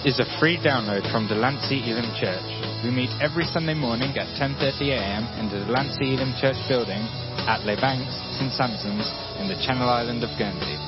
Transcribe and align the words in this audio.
Is 0.00 0.16
a 0.16 0.24
free 0.40 0.56
download 0.56 1.04
from 1.12 1.28
Delancey 1.28 1.84
Elim 1.84 2.08
Church. 2.16 2.48
We 2.80 2.88
meet 2.88 3.12
every 3.20 3.44
Sunday 3.44 3.76
morning 3.76 4.16
at 4.16 4.32
10.30am 4.40 5.28
in 5.36 5.52
the 5.52 5.60
Delancey 5.68 6.16
Elim 6.16 6.32
Church 6.40 6.56
building 6.72 7.04
at 7.44 7.68
Les 7.68 7.76
Banques, 7.76 8.08
St 8.40 8.48
Sampson's 8.48 9.04
in 9.36 9.52
the 9.52 9.60
Channel 9.60 9.84
Island 9.84 10.24
of 10.24 10.32
Guernsey. 10.40 10.80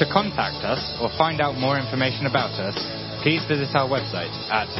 To 0.00 0.08
contact 0.08 0.64
us 0.64 0.80
or 1.04 1.12
find 1.20 1.44
out 1.44 1.60
more 1.60 1.76
information 1.76 2.24
about 2.24 2.56
us, 2.56 2.80
please 3.20 3.44
visit 3.44 3.76
our 3.76 3.92
website 3.92 4.32
at 4.48 4.72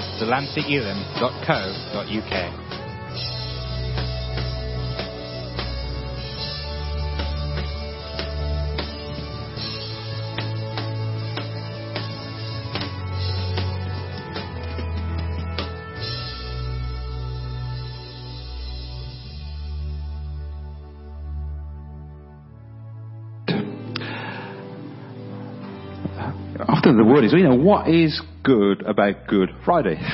the 26.95 27.05
word 27.05 27.25
is, 27.25 27.33
you 27.33 27.42
know, 27.42 27.56
what 27.56 27.89
is 27.89 28.20
good 28.45 28.83
about 28.83 29.27
Good 29.27 29.51
Friday? 29.65 30.01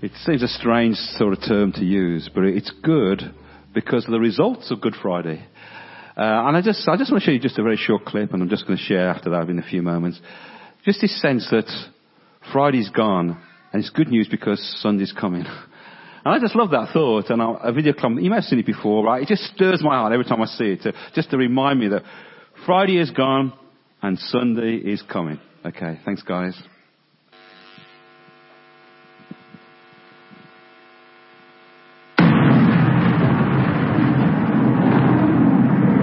It 0.00 0.12
seems 0.24 0.44
a 0.44 0.48
strange 0.48 0.94
sort 0.94 1.32
of 1.32 1.40
term 1.40 1.72
to 1.72 1.84
use, 1.84 2.30
but 2.32 2.44
it's 2.44 2.70
good 2.84 3.20
because 3.74 4.04
of 4.04 4.12
the 4.12 4.20
results 4.20 4.70
of 4.70 4.80
Good 4.80 4.94
Friday. 5.02 5.44
Uh, 6.16 6.20
and 6.46 6.56
I 6.56 6.62
just, 6.62 6.88
I 6.88 6.96
just 6.96 7.10
want 7.10 7.24
to 7.24 7.26
show 7.26 7.32
you 7.32 7.40
just 7.40 7.58
a 7.58 7.64
very 7.64 7.76
short 7.76 8.04
clip, 8.04 8.32
and 8.32 8.40
I'm 8.40 8.48
just 8.48 8.64
going 8.64 8.78
to 8.78 8.84
share 8.84 9.08
after 9.08 9.30
that 9.30 9.48
in 9.48 9.58
a 9.58 9.62
few 9.68 9.82
moments. 9.82 10.20
Just 10.84 11.00
this 11.00 11.20
sense 11.20 11.48
that 11.50 11.68
Friday's 12.52 12.90
gone, 12.90 13.42
and 13.72 13.82
it's 13.82 13.90
good 13.90 14.06
news 14.06 14.28
because 14.30 14.60
Sunday's 14.80 15.12
coming. 15.12 15.44
And 16.24 16.34
I 16.34 16.40
just 16.40 16.56
love 16.56 16.70
that 16.70 16.90
thought, 16.92 17.30
and 17.30 17.40
a 17.40 17.72
video 17.72 17.92
clip, 17.92 18.20
you 18.20 18.28
may 18.28 18.36
have 18.36 18.44
seen 18.44 18.58
it 18.58 18.66
before, 18.66 19.04
right? 19.04 19.22
It 19.22 19.28
just 19.28 19.44
stirs 19.54 19.80
my 19.82 19.94
heart 19.94 20.12
every 20.12 20.26
time 20.26 20.42
I 20.42 20.46
see 20.46 20.72
it, 20.72 20.82
to, 20.82 20.92
just 21.14 21.30
to 21.30 21.38
remind 21.38 21.80
me 21.80 21.88
that 21.88 22.02
Friday 22.66 22.98
is 22.98 23.10
gone, 23.10 23.52
and 24.02 24.18
Sunday 24.18 24.74
is 24.76 25.02
coming. 25.10 25.40
Okay, 25.66 25.98
thanks 26.04 26.22
guys. 26.22 26.56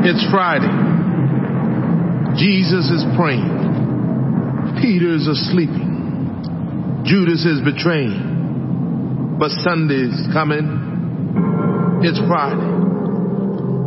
It's 0.08 0.30
Friday. 0.30 0.68
Jesus 2.38 2.92
is 2.92 3.04
praying. 3.16 4.76
Peter's 4.82 5.26
sleeping. 5.52 7.04
Judas 7.06 7.46
is 7.46 7.62
betraying. 7.62 9.38
But 9.40 9.52
Sunday's 9.64 10.28
coming. 10.34 12.02
It's 12.04 12.20
Friday. 12.28 12.76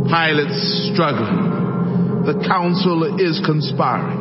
Pilate's 0.09 0.91
struggling. 0.93 2.25
The 2.25 2.43
council 2.49 3.21
is 3.21 3.41
conspiring. 3.45 4.18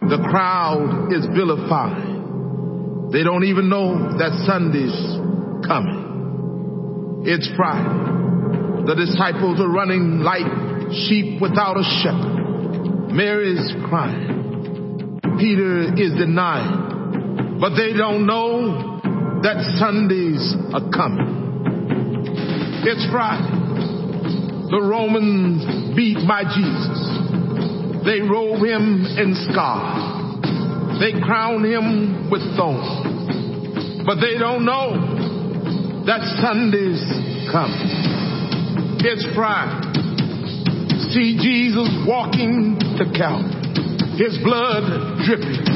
The 0.00 0.16
crowd 0.30 1.12
is 1.12 1.26
vilifying. 1.36 3.10
They 3.12 3.22
don't 3.22 3.44
even 3.44 3.68
know 3.68 4.16
that 4.16 4.32
Sunday's 4.46 4.96
coming. 5.66 7.24
It's 7.26 7.50
Friday. 7.54 8.86
The 8.86 8.94
disciples 8.94 9.60
are 9.60 9.68
running 9.68 10.20
like 10.20 10.46
sheep 11.06 11.40
without 11.40 11.76
a 11.76 11.84
shepherd. 12.02 13.12
Mary's 13.12 13.74
crying. 13.88 15.20
Peter 15.38 15.92
is 15.92 16.14
denying. 16.16 17.58
But 17.60 17.76
they 17.76 17.92
don't 17.92 18.26
know 18.26 19.00
that 19.42 19.60
Sundays 19.78 20.54
are 20.72 20.88
coming. 20.90 21.40
It's 22.88 23.04
Friday. 23.12 23.52
The 24.70 24.80
Romans 24.80 25.94
beat 25.94 26.18
my 26.24 26.44
Jesus. 26.44 27.29
They 28.04 28.20
robe 28.20 28.64
him 28.64 29.04
in 29.18 29.34
scar. 29.50 30.40
They 31.00 31.20
crown 31.20 31.64
him 31.64 32.30
with 32.30 32.42
thorns. 32.56 34.04
But 34.06 34.16
they 34.20 34.38
don't 34.38 34.64
know 34.64 36.04
that 36.06 36.20
Sunday's 36.40 37.02
coming. 37.52 39.00
It's 39.02 39.26
Friday 39.34 39.90
see 41.12 41.34
Jesus 41.42 41.90
walking 42.06 42.78
to 42.78 43.04
Calvary. 43.10 43.50
His 44.14 44.38
blood 44.44 45.18
dripping, 45.26 45.66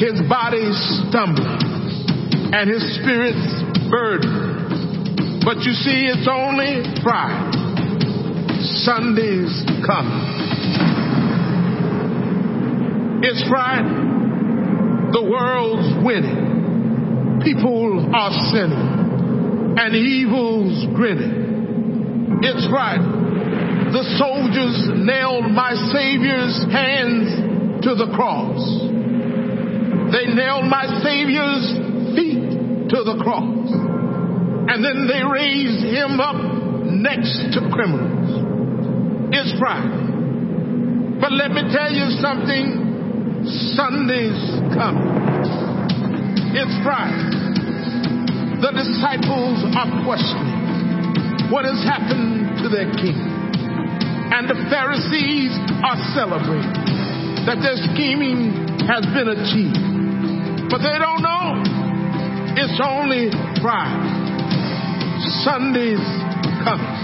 his 0.00 0.16
body 0.28 0.64
stumbling, 1.04 1.60
and 2.54 2.70
his 2.70 2.80
spirit's 2.96 3.52
burdened. 3.90 5.44
But 5.44 5.60
you 5.60 5.72
see, 5.72 6.08
it's 6.08 6.28
only 6.30 6.84
Friday. 7.02 7.52
Sunday's 8.84 9.52
coming. 9.84 10.47
It's 13.22 13.42
Friday. 13.48 13.88
The 15.12 15.24
world's 15.24 16.04
winning. 16.04 17.40
People 17.42 18.10
are 18.14 18.32
sinning. 18.52 19.76
And 19.78 19.94
evil's 19.94 20.86
grinning. 20.94 22.40
It's 22.42 22.66
Friday 22.68 23.28
the 23.92 24.04
soldiers 24.20 24.84
nailed 25.00 25.48
my 25.48 25.72
Savior's 25.72 26.56
hands 26.68 27.80
to 27.84 27.96
the 27.96 28.12
cross. 28.12 28.60
They 30.12 30.28
nailed 30.28 30.68
my 30.68 30.84
Savior's 31.00 31.64
feet 32.12 32.92
to 32.92 32.98
the 33.04 33.16
cross. 33.24 33.68
And 34.68 34.84
then 34.84 35.08
they 35.08 35.24
raised 35.24 35.84
him 35.88 36.20
up 36.20 36.36
next 36.84 37.56
to 37.56 37.64
criminals. 37.72 38.28
It's 39.32 39.56
Friday. 39.58 40.04
But 41.20 41.32
let 41.32 41.50
me 41.56 41.64
tell 41.72 41.88
you 41.88 42.12
something. 42.20 42.87
Sunday's 43.74 44.38
coming. 44.76 45.08
It's 46.52 46.76
Friday. 46.84 47.28
The 48.60 48.72
disciples 48.74 49.64
are 49.72 49.90
questioning 50.04 51.50
what 51.50 51.64
has 51.64 51.80
happened 51.84 52.60
to 52.62 52.68
their 52.68 52.90
king. 52.98 53.16
And 53.16 54.48
the 54.48 54.58
Pharisees 54.68 55.54
are 55.80 55.98
celebrating 56.12 56.76
that 57.48 57.64
their 57.64 57.80
scheming 57.92 58.52
has 58.84 59.06
been 59.16 59.32
achieved. 59.32 60.68
But 60.68 60.84
they 60.84 60.98
don't 61.00 61.22
know 61.22 61.78
it's 62.60 62.80
only 62.82 63.30
Friday. 63.62 64.02
Sunday's 65.46 66.02
coming. 66.66 66.96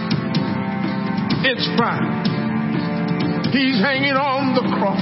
It's 1.47 1.63
Friday. 1.79 2.11
He's 3.55 3.79
hanging 3.79 4.19
on 4.19 4.59
the 4.59 4.67
cross, 4.75 4.99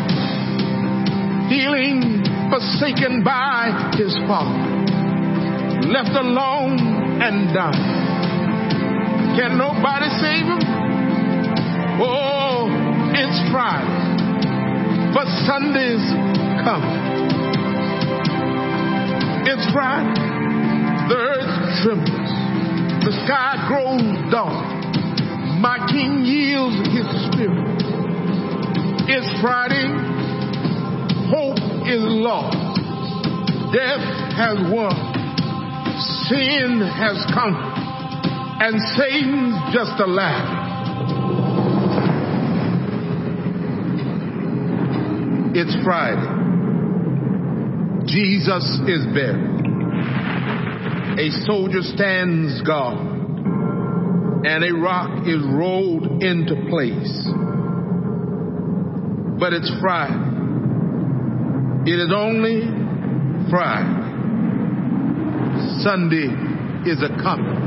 feeling 1.53 2.25
forsaken 2.49 3.23
by 3.23 3.93
his 3.99 4.17
father, 4.25 4.57
left 5.85 6.17
alone 6.17 6.81
and 7.21 7.53
dying. 7.53 9.37
Can 9.37 9.59
nobody 9.59 10.09
save 10.17 10.49
him? 10.49 10.65
Oh, 12.01 12.73
it's 13.13 13.37
Friday, 13.53 14.01
but 15.13 15.29
Sunday's 15.45 16.01
coming. 16.65 16.97
It's 19.45 19.67
Friday, 19.77 20.25
the 21.13 21.17
earth 21.21 21.53
trembles, 21.85 22.33
the 23.05 23.13
sky 23.27 23.61
grows 23.69 24.33
dark. 24.33 24.73
My 25.61 25.85
King 25.93 26.25
yields 26.25 26.81
his 26.89 27.05
spirit. 27.29 27.77
It's 29.05 29.29
Friday, 29.43 30.12
hope 31.33 31.57
is 31.89 32.05
lost, 32.05 32.77
death 33.73 34.05
has 34.37 34.59
won, 34.69 34.93
sin 36.29 36.77
has 36.85 37.25
conquered, 37.33 37.73
and 38.61 38.77
Satan's 38.99 39.57
just 39.73 39.99
a 39.99 40.07
laugh. 40.07 40.61
It's 45.55 45.75
Friday. 45.83 46.29
Jesus 48.05 48.81
is 48.87 49.07
buried. 49.15 49.65
A 51.19 51.31
soldier 51.47 51.81
stands 51.81 52.61
guard, 52.61 52.99
and 54.45 54.65
a 54.65 54.75
rock 54.75 55.27
is 55.27 55.41
rolled 55.49 56.23
into 56.23 56.57
place. 56.69 57.29
But 59.41 59.55
it's 59.55 59.73
Friday. 59.81 60.32
It 61.85 61.99
is 61.99 62.13
only 62.15 62.61
Friday. 63.51 64.03
Sunday 65.83 66.29
is 66.89 67.03
a 67.03 67.09
coming. 67.21 67.59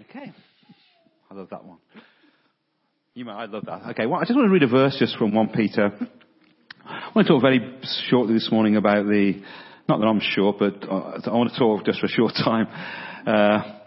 Okay. 0.00 0.32
I 1.30 1.34
love 1.34 1.50
that 1.50 1.62
one. 1.62 1.76
You 3.12 3.26
might, 3.26 3.34
I 3.34 3.44
love 3.44 3.66
that. 3.66 3.82
Okay, 3.90 4.06
well, 4.06 4.20
I 4.20 4.24
just 4.24 4.34
want 4.34 4.48
to 4.48 4.50
read 4.50 4.62
a 4.62 4.66
verse 4.66 4.96
just 4.98 5.18
from 5.18 5.34
1 5.34 5.48
Peter. 5.50 5.92
I 6.86 7.10
want 7.14 7.28
to 7.28 7.34
talk 7.34 7.42
very 7.42 7.60
shortly 8.08 8.32
this 8.32 8.48
morning 8.50 8.76
about 8.76 9.04
the 9.04 9.42
not 9.88 10.00
that 10.00 10.06
I'm 10.06 10.20
sure, 10.20 10.54
but 10.58 10.84
I 10.84 11.30
want 11.30 11.52
to 11.52 11.58
talk 11.58 11.84
just 11.84 12.00
for 12.00 12.06
a 12.06 12.08
short 12.08 12.34
time, 12.34 12.66
uh, 13.26 13.78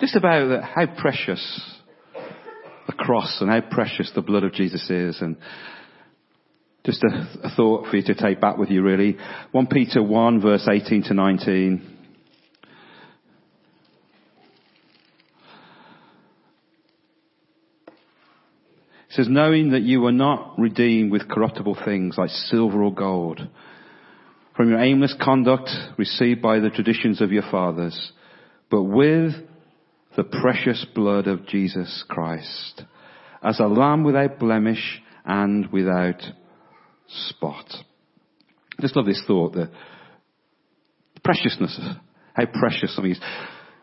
just 0.00 0.16
about 0.16 0.64
how 0.64 0.86
precious 1.00 1.74
the 2.86 2.92
cross 2.92 3.38
and 3.40 3.50
how 3.50 3.60
precious 3.60 4.10
the 4.14 4.22
blood 4.22 4.44
of 4.44 4.52
Jesus 4.52 4.88
is 4.90 5.20
and 5.20 5.36
just 6.84 7.04
a, 7.04 7.46
a 7.46 7.50
thought 7.50 7.86
for 7.88 7.96
you 7.96 8.02
to 8.02 8.14
take 8.14 8.40
back 8.40 8.56
with 8.56 8.70
you 8.70 8.82
really. 8.82 9.16
1 9.52 9.66
Peter 9.66 10.02
1 10.02 10.40
verse 10.40 10.66
18 10.68 11.04
to 11.04 11.14
19. 11.14 11.94
It 19.10 19.14
says, 19.14 19.28
knowing 19.28 19.70
that 19.70 19.82
you 19.82 20.00
were 20.00 20.12
not 20.12 20.58
redeemed 20.58 21.12
with 21.12 21.28
corruptible 21.28 21.78
things 21.84 22.16
like 22.18 22.30
silver 22.30 22.82
or 22.82 22.92
gold 22.92 23.40
from 24.58 24.70
your 24.70 24.80
aimless 24.80 25.14
conduct 25.22 25.70
received 25.98 26.42
by 26.42 26.58
the 26.58 26.68
traditions 26.68 27.20
of 27.20 27.30
your 27.30 27.44
fathers, 27.48 28.10
but 28.68 28.82
with 28.82 29.30
the 30.16 30.24
precious 30.24 30.84
blood 30.96 31.28
of 31.28 31.46
Jesus 31.46 32.04
Christ 32.08 32.82
as 33.40 33.60
a 33.60 33.68
lamb 33.68 34.02
without 34.02 34.40
blemish 34.40 35.00
and 35.24 35.70
without 35.70 36.20
spot. 37.28 37.66
I 37.72 38.82
just 38.82 38.96
love 38.96 39.06
this 39.06 39.22
thought, 39.28 39.52
the 39.52 39.70
preciousness, 41.22 41.78
how 42.34 42.46
precious 42.46 42.96
something 42.96 43.12
is. 43.12 43.20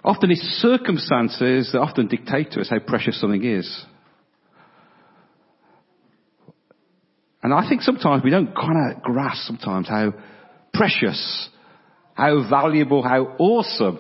Often 0.03 0.31
it's 0.31 0.41
circumstances 0.61 1.69
that 1.71 1.79
often 1.79 2.07
dictate 2.09 2.51
to 2.51 2.59
us 2.59 2.69
how 2.69 2.79
precious 2.79 3.21
something 3.21 3.45
is. 3.45 3.85
And 7.41 7.53
I 7.53 7.65
think 7.69 7.81
sometimes 7.81 8.25
we 8.25 8.29
don't 8.29 8.53
kind 8.53 8.91
of 8.91 9.03
grasp 9.03 9.47
sometimes 9.47 9.87
how 9.87 10.11
precious, 10.77 11.49
how 12.13 12.47
valuable, 12.49 13.03
how 13.03 13.35
awesome 13.37 13.99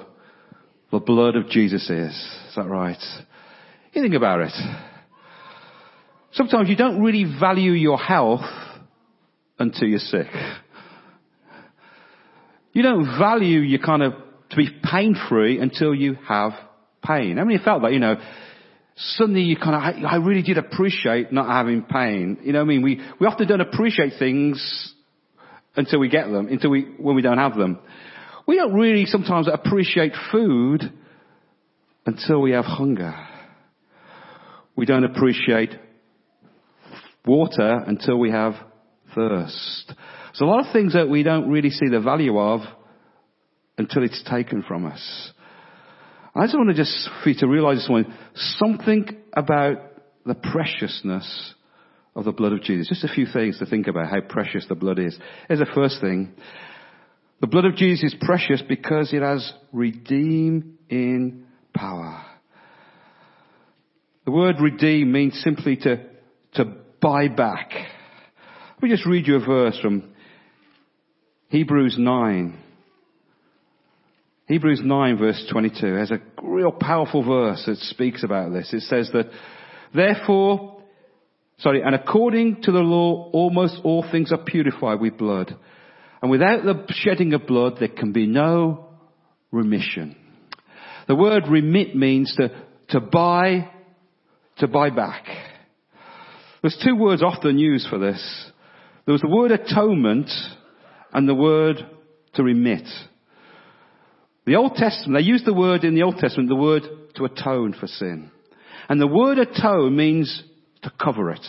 the 0.91 0.99
blood 0.99 1.35
of 1.35 1.49
Jesus 1.49 1.89
is. 1.89 2.11
Is 2.49 2.55
that 2.55 2.67
right? 2.67 3.01
You 3.93 4.01
think 4.01 4.13
about 4.13 4.41
it. 4.41 4.53
Sometimes 6.33 6.69
you 6.69 6.75
don't 6.75 7.01
really 7.01 7.25
value 7.39 7.71
your 7.71 7.97
health 7.97 8.45
until 9.57 9.87
you're 9.87 9.99
sick. 9.99 10.27
You 12.73 12.83
don't 12.83 13.17
value 13.17 13.61
your 13.61 13.79
kind 13.79 14.03
of 14.03 14.13
to 14.49 14.55
be 14.57 14.69
pain 14.83 15.15
free 15.29 15.59
until 15.59 15.95
you 15.95 16.17
have 16.27 16.51
pain. 17.05 17.37
How 17.37 17.45
many 17.45 17.57
felt 17.63 17.83
that, 17.83 17.93
you 17.93 17.99
know, 17.99 18.15
suddenly 18.95 19.41
you 19.41 19.55
kind 19.55 19.75
of, 19.75 20.05
I, 20.05 20.15
I 20.15 20.15
really 20.17 20.41
did 20.41 20.57
appreciate 20.57 21.31
not 21.31 21.47
having 21.47 21.83
pain. 21.83 22.39
You 22.43 22.53
know 22.53 22.59
what 22.59 22.65
I 22.65 22.67
mean? 22.67 22.81
We, 22.81 23.01
we 23.19 23.27
often 23.27 23.47
don't 23.47 23.61
appreciate 23.61 24.13
things 24.19 24.93
until 25.75 25.99
we 25.99 26.09
get 26.09 26.25
them, 26.25 26.47
until 26.47 26.69
we, 26.69 26.83
when 26.97 27.15
we 27.15 27.21
don't 27.21 27.37
have 27.37 27.55
them. 27.55 27.79
We 28.47 28.57
don't 28.57 28.73
really 28.73 29.05
sometimes 29.05 29.47
appreciate 29.51 30.13
food 30.31 30.81
until 32.05 32.41
we 32.41 32.51
have 32.51 32.65
hunger. 32.65 33.15
We 34.75 34.85
don't 34.85 35.03
appreciate 35.03 35.71
water 37.25 37.83
until 37.87 38.17
we 38.17 38.31
have 38.31 38.53
thirst. 39.15 39.93
So 40.33 40.45
a 40.45 40.47
lot 40.47 40.65
of 40.65 40.73
things 40.73 40.93
that 40.93 41.09
we 41.09 41.23
don't 41.23 41.49
really 41.49 41.69
see 41.69 41.87
the 41.89 42.01
value 42.01 42.37
of 42.37 42.61
until 43.77 44.03
it's 44.03 44.23
taken 44.29 44.63
from 44.67 44.85
us. 44.85 45.31
I 46.35 46.45
just 46.45 46.55
want 46.55 46.69
to 46.69 46.75
just 46.75 47.09
for 47.23 47.29
you 47.29 47.39
to 47.39 47.47
realize 47.47 47.77
this 47.77 47.89
morning 47.89 48.13
something 48.57 49.07
about 49.33 49.77
the 50.25 50.35
preciousness 50.35 51.54
of 52.15 52.25
the 52.25 52.31
blood 52.31 52.53
of 52.53 52.61
Jesus. 52.61 52.87
Just 52.87 53.03
a 53.03 53.13
few 53.13 53.25
things 53.25 53.59
to 53.59 53.65
think 53.65 53.87
about 53.87 54.09
how 54.09 54.21
precious 54.21 54.65
the 54.67 54.75
blood 54.75 54.99
is. 54.99 55.17
Here's 55.47 55.59
the 55.59 55.65
first 55.73 55.99
thing. 55.99 56.33
The 57.41 57.47
blood 57.47 57.65
of 57.65 57.75
Jesus 57.75 58.13
is 58.13 58.15
precious 58.21 58.63
because 58.67 59.13
it 59.13 59.21
has 59.21 59.51
redeem 59.73 60.77
in 60.89 61.45
power. 61.73 62.23
The 64.23 64.31
word 64.31 64.55
redeem 64.61 65.11
means 65.11 65.39
simply 65.43 65.75
to, 65.77 66.05
to 66.53 66.65
buy 67.01 67.27
back. 67.27 67.71
Let 67.73 68.83
me 68.83 68.89
just 68.89 69.05
read 69.05 69.27
you 69.27 69.35
a 69.35 69.45
verse 69.45 69.77
from 69.79 70.11
Hebrews 71.49 71.97
9. 71.99 72.59
Hebrews 74.47 74.81
9 74.83 75.17
verse 75.17 75.45
22 75.51 75.93
has 75.95 76.11
a 76.11 76.21
real 76.41 76.71
powerful 76.71 77.23
verse 77.23 77.63
that 77.65 77.77
speaks 77.77 78.23
about 78.23 78.53
this. 78.53 78.73
It 78.73 78.81
says 78.81 79.09
that, 79.13 79.29
therefore, 79.93 80.74
sorry, 81.59 81.81
and 81.81 81.95
according 81.95 82.61
to 82.63 82.71
the 82.71 82.79
law, 82.79 83.29
almost 83.31 83.79
all 83.83 84.05
things 84.09 84.31
are 84.31 84.43
purified 84.43 84.99
with 84.99 85.17
blood. 85.17 85.55
And 86.21 86.31
without 86.31 86.63
the 86.63 86.85
shedding 86.89 87.33
of 87.33 87.45
blood, 87.47 87.77
there 87.79 87.89
can 87.89 88.11
be 88.11 88.25
no 88.25 88.89
remission. 89.51 90.15
The 91.07 91.15
word 91.15 91.43
remit 91.47 91.95
means 91.95 92.35
to, 92.37 92.49
to 92.89 92.99
buy, 92.99 93.69
to 94.57 94.67
buy 94.67 94.89
back. 94.89 95.25
There's 96.61 96.81
two 96.83 96.95
words 96.95 97.21
often 97.21 97.59
used 97.59 97.87
for 97.89 97.99
this. 97.99 98.51
There 99.05 99.13
was 99.13 99.21
the 99.21 99.29
word 99.29 99.51
atonement 99.51 100.31
and 101.13 101.29
the 101.29 101.35
word 101.35 101.77
to 102.33 102.43
remit. 102.43 102.87
The 104.45 104.55
Old 104.55 104.75
Testament, 104.75 105.19
they 105.19 105.27
use 105.27 105.43
the 105.45 105.53
word 105.53 105.83
in 105.83 105.95
the 105.95 106.03
Old 106.03 106.17
Testament, 106.17 106.49
the 106.49 106.55
word 106.55 106.83
to 107.15 107.25
atone 107.25 107.75
for 107.79 107.87
sin. 107.87 108.31
And 108.89 108.99
the 108.99 109.07
word 109.07 109.37
atone 109.37 109.95
means 109.95 110.43
to 110.85 110.93
cover 111.03 111.31
it. 111.31 111.45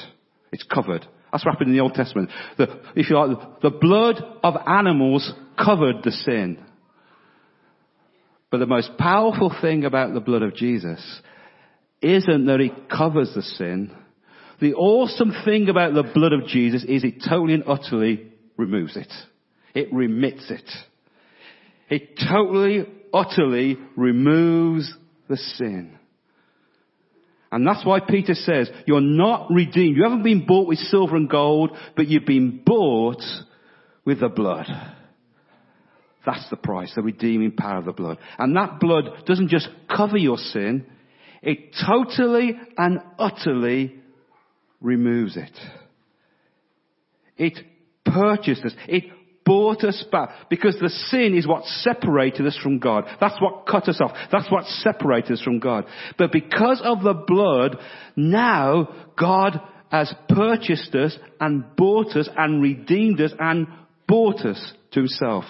It's 0.52 0.64
covered. 0.64 1.06
That's 1.30 1.44
what 1.44 1.52
happened 1.52 1.68
in 1.70 1.76
the 1.76 1.82
Old 1.82 1.94
Testament. 1.94 2.30
The, 2.58 2.80
if 2.94 3.10
you 3.10 3.18
like, 3.18 3.60
the 3.60 3.70
blood 3.70 4.22
of 4.42 4.54
animals 4.66 5.32
covered 5.62 5.96
the 6.02 6.10
sin. 6.10 6.58
But 8.50 8.58
the 8.58 8.66
most 8.66 8.96
powerful 8.98 9.54
thing 9.60 9.84
about 9.84 10.14
the 10.14 10.20
blood 10.20 10.42
of 10.42 10.54
Jesus 10.54 11.00
isn't 12.00 12.46
that 12.46 12.60
it 12.60 12.88
covers 12.88 13.32
the 13.34 13.42
sin. 13.42 13.94
The 14.60 14.74
awesome 14.74 15.34
thing 15.44 15.68
about 15.68 15.94
the 15.94 16.10
blood 16.14 16.32
of 16.32 16.46
Jesus 16.46 16.84
is 16.84 17.04
it 17.04 17.22
totally 17.28 17.54
and 17.54 17.64
utterly 17.66 18.32
removes 18.56 18.96
it. 18.96 19.12
It 19.74 19.92
remits 19.92 20.50
it. 20.50 20.70
It 21.90 22.18
totally, 22.30 22.86
utterly 23.12 23.76
removes 23.96 24.92
the 25.28 25.36
sin. 25.36 25.98
And 27.52 27.66
that's 27.66 27.84
why 27.86 28.00
Peter 28.00 28.34
says, 28.34 28.68
you're 28.86 29.00
not 29.00 29.50
redeemed. 29.50 29.96
You 29.96 30.02
haven't 30.02 30.24
been 30.24 30.46
bought 30.46 30.68
with 30.68 30.78
silver 30.78 31.16
and 31.16 31.30
gold, 31.30 31.70
but 31.94 32.08
you've 32.08 32.26
been 32.26 32.62
bought 32.64 33.22
with 34.04 34.20
the 34.20 34.28
blood. 34.28 34.66
That's 36.24 36.48
the 36.50 36.56
price, 36.56 36.92
the 36.96 37.02
redeeming 37.02 37.52
power 37.52 37.78
of 37.78 37.84
the 37.84 37.92
blood. 37.92 38.18
And 38.36 38.56
that 38.56 38.80
blood 38.80 39.24
doesn't 39.26 39.48
just 39.48 39.68
cover 39.94 40.16
your 40.16 40.38
sin, 40.38 40.86
it 41.40 41.74
totally 41.86 42.58
and 42.76 43.00
utterly 43.18 43.94
removes 44.80 45.36
it. 45.36 45.56
It 47.36 47.58
purchased 48.04 48.64
us. 48.64 48.72
It 48.88 49.04
bought 49.46 49.84
us 49.84 50.04
back 50.10 50.50
because 50.50 50.76
the 50.80 50.90
sin 50.90 51.34
is 51.34 51.46
what 51.46 51.64
separated 51.64 52.46
us 52.46 52.58
from 52.60 52.80
God. 52.80 53.04
That's 53.20 53.40
what 53.40 53.66
cut 53.66 53.88
us 53.88 54.00
off. 54.02 54.10
That's 54.30 54.50
what 54.50 54.64
separated 54.64 55.32
us 55.32 55.42
from 55.42 55.60
God. 55.60 55.86
But 56.18 56.32
because 56.32 56.82
of 56.84 57.02
the 57.02 57.14
blood, 57.14 57.78
now 58.16 58.88
God 59.18 59.60
has 59.90 60.12
purchased 60.28 60.94
us 60.96 61.16
and 61.40 61.64
bought 61.76 62.16
us 62.16 62.28
and 62.36 62.60
redeemed 62.60 63.20
us 63.20 63.32
and 63.38 63.68
bought 64.08 64.40
us 64.40 64.72
to 64.90 65.00
himself. 65.00 65.44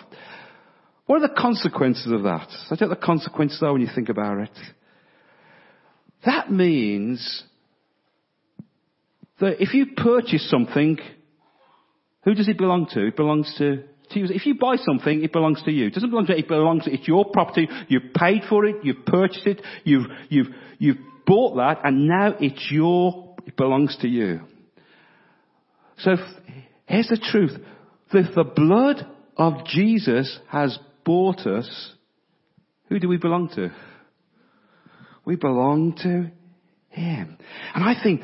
What 1.06 1.22
are 1.22 1.28
the 1.28 1.34
consequences 1.40 2.12
of 2.12 2.24
that? 2.24 2.48
I 2.70 2.76
think 2.76 2.90
the 2.90 2.96
consequences 2.96 3.62
are 3.62 3.72
when 3.72 3.80
you 3.80 3.88
think 3.94 4.10
about 4.10 4.38
it. 4.38 4.58
That 6.26 6.50
means 6.50 7.44
that 9.40 9.62
if 9.62 9.72
you 9.72 9.86
purchase 9.96 10.48
something 10.50 10.98
who 12.26 12.35
does 12.35 12.49
it 12.49 12.59
belong 12.59 12.88
to? 12.90 13.06
It 13.06 13.16
belongs 13.16 13.54
to, 13.59 13.85
to 14.11 14.18
you. 14.18 14.26
If 14.28 14.47
you 14.47 14.56
buy 14.56 14.76
something, 14.76 15.23
it 15.23 15.33
belongs 15.33 15.62
to 15.62 15.71
you. 15.71 15.87
It 15.87 15.95
doesn't 15.95 16.11
belong 16.11 16.26
to 16.26 16.37
it 16.37 16.49
belongs 16.49 16.85
to, 16.85 16.92
it's 16.92 17.06
your 17.06 17.25
property. 17.30 17.68
You've 17.87 18.12
paid 18.14 18.42
for 18.49 18.66
it, 18.66 18.76
you've 18.83 19.06
purchased 19.06 19.47
it, 19.47 19.62
you've, 19.85 20.06
you've, 20.28 20.49
you've 20.78 20.99
bought 21.25 21.54
that, 21.54 21.78
and 21.85 22.09
now 22.09 22.35
it's 22.40 22.68
your, 22.68 23.37
it 23.47 23.56
belongs 23.56 23.97
to 24.00 24.09
you. 24.09 24.40
So 25.99 26.16
here's 26.87 27.06
the 27.06 27.16
truth. 27.30 27.52
If 28.12 28.35
the 28.35 28.45
blood 28.45 29.06
of 29.37 29.64
Jesus 29.64 30.37
has 30.49 30.76
bought 31.04 31.47
us, 31.47 31.92
who 32.88 32.99
do 32.99 33.09
we 33.09 33.18
belong 33.18 33.50
to? 33.50 33.71
We 35.25 35.37
belong 35.37 35.95
to 36.02 36.33
Him. 36.88 37.38
And 37.73 37.85
I 37.85 37.95
think 38.02 38.23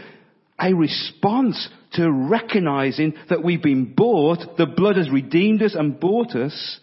a 0.62 0.74
response 0.74 1.68
to 1.94 2.10
recognizing 2.10 3.14
that 3.28 3.42
we've 3.42 3.62
been 3.62 3.94
bought, 3.94 4.56
the 4.56 4.66
blood 4.66 4.96
has 4.96 5.10
redeemed 5.10 5.62
us 5.62 5.74
and 5.74 5.98
bought 5.98 6.34
us, 6.36 6.80